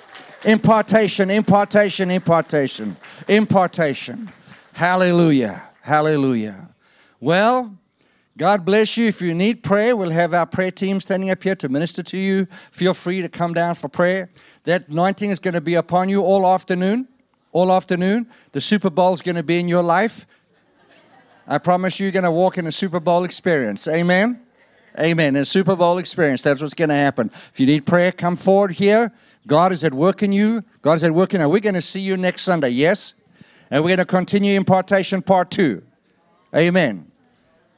[0.43, 4.31] Impartation, impartation, impartation, impartation.
[4.73, 5.61] Hallelujah.
[5.81, 6.69] Hallelujah.
[7.19, 7.77] Well,
[8.35, 9.07] God bless you.
[9.07, 12.17] If you need prayer, we'll have our prayer team standing up here to minister to
[12.17, 12.47] you.
[12.71, 14.29] Feel free to come down for prayer.
[14.63, 17.07] That anointing is going to be upon you all afternoon.
[17.51, 18.25] All afternoon.
[18.53, 20.25] The Super Bowl is going to be in your life.
[21.47, 23.87] I promise you, you're going to walk in a Super Bowl experience.
[23.87, 24.41] Amen?
[24.99, 25.35] Amen.
[25.35, 26.43] A Super Bowl experience.
[26.43, 27.31] That's what's going to happen.
[27.53, 29.11] If you need prayer, come forward here.
[29.47, 30.63] God is at work in you.
[30.81, 31.49] God is at work in you.
[31.49, 33.13] We're going to see you next Sunday, yes?
[33.69, 35.83] And we're going to continue impartation part two.
[36.55, 37.09] Amen.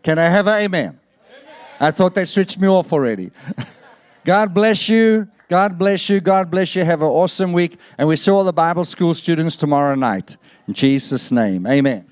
[0.01, 0.99] Can I have an amen?
[1.29, 1.55] amen.
[1.79, 3.31] I thought they switched me off already.
[4.25, 5.27] God bless you.
[5.47, 6.19] God bless you.
[6.19, 6.83] God bless you.
[6.83, 7.77] Have an awesome week.
[7.97, 10.37] And we saw the Bible school students tomorrow night.
[10.67, 11.67] In Jesus' name.
[11.67, 12.05] Amen.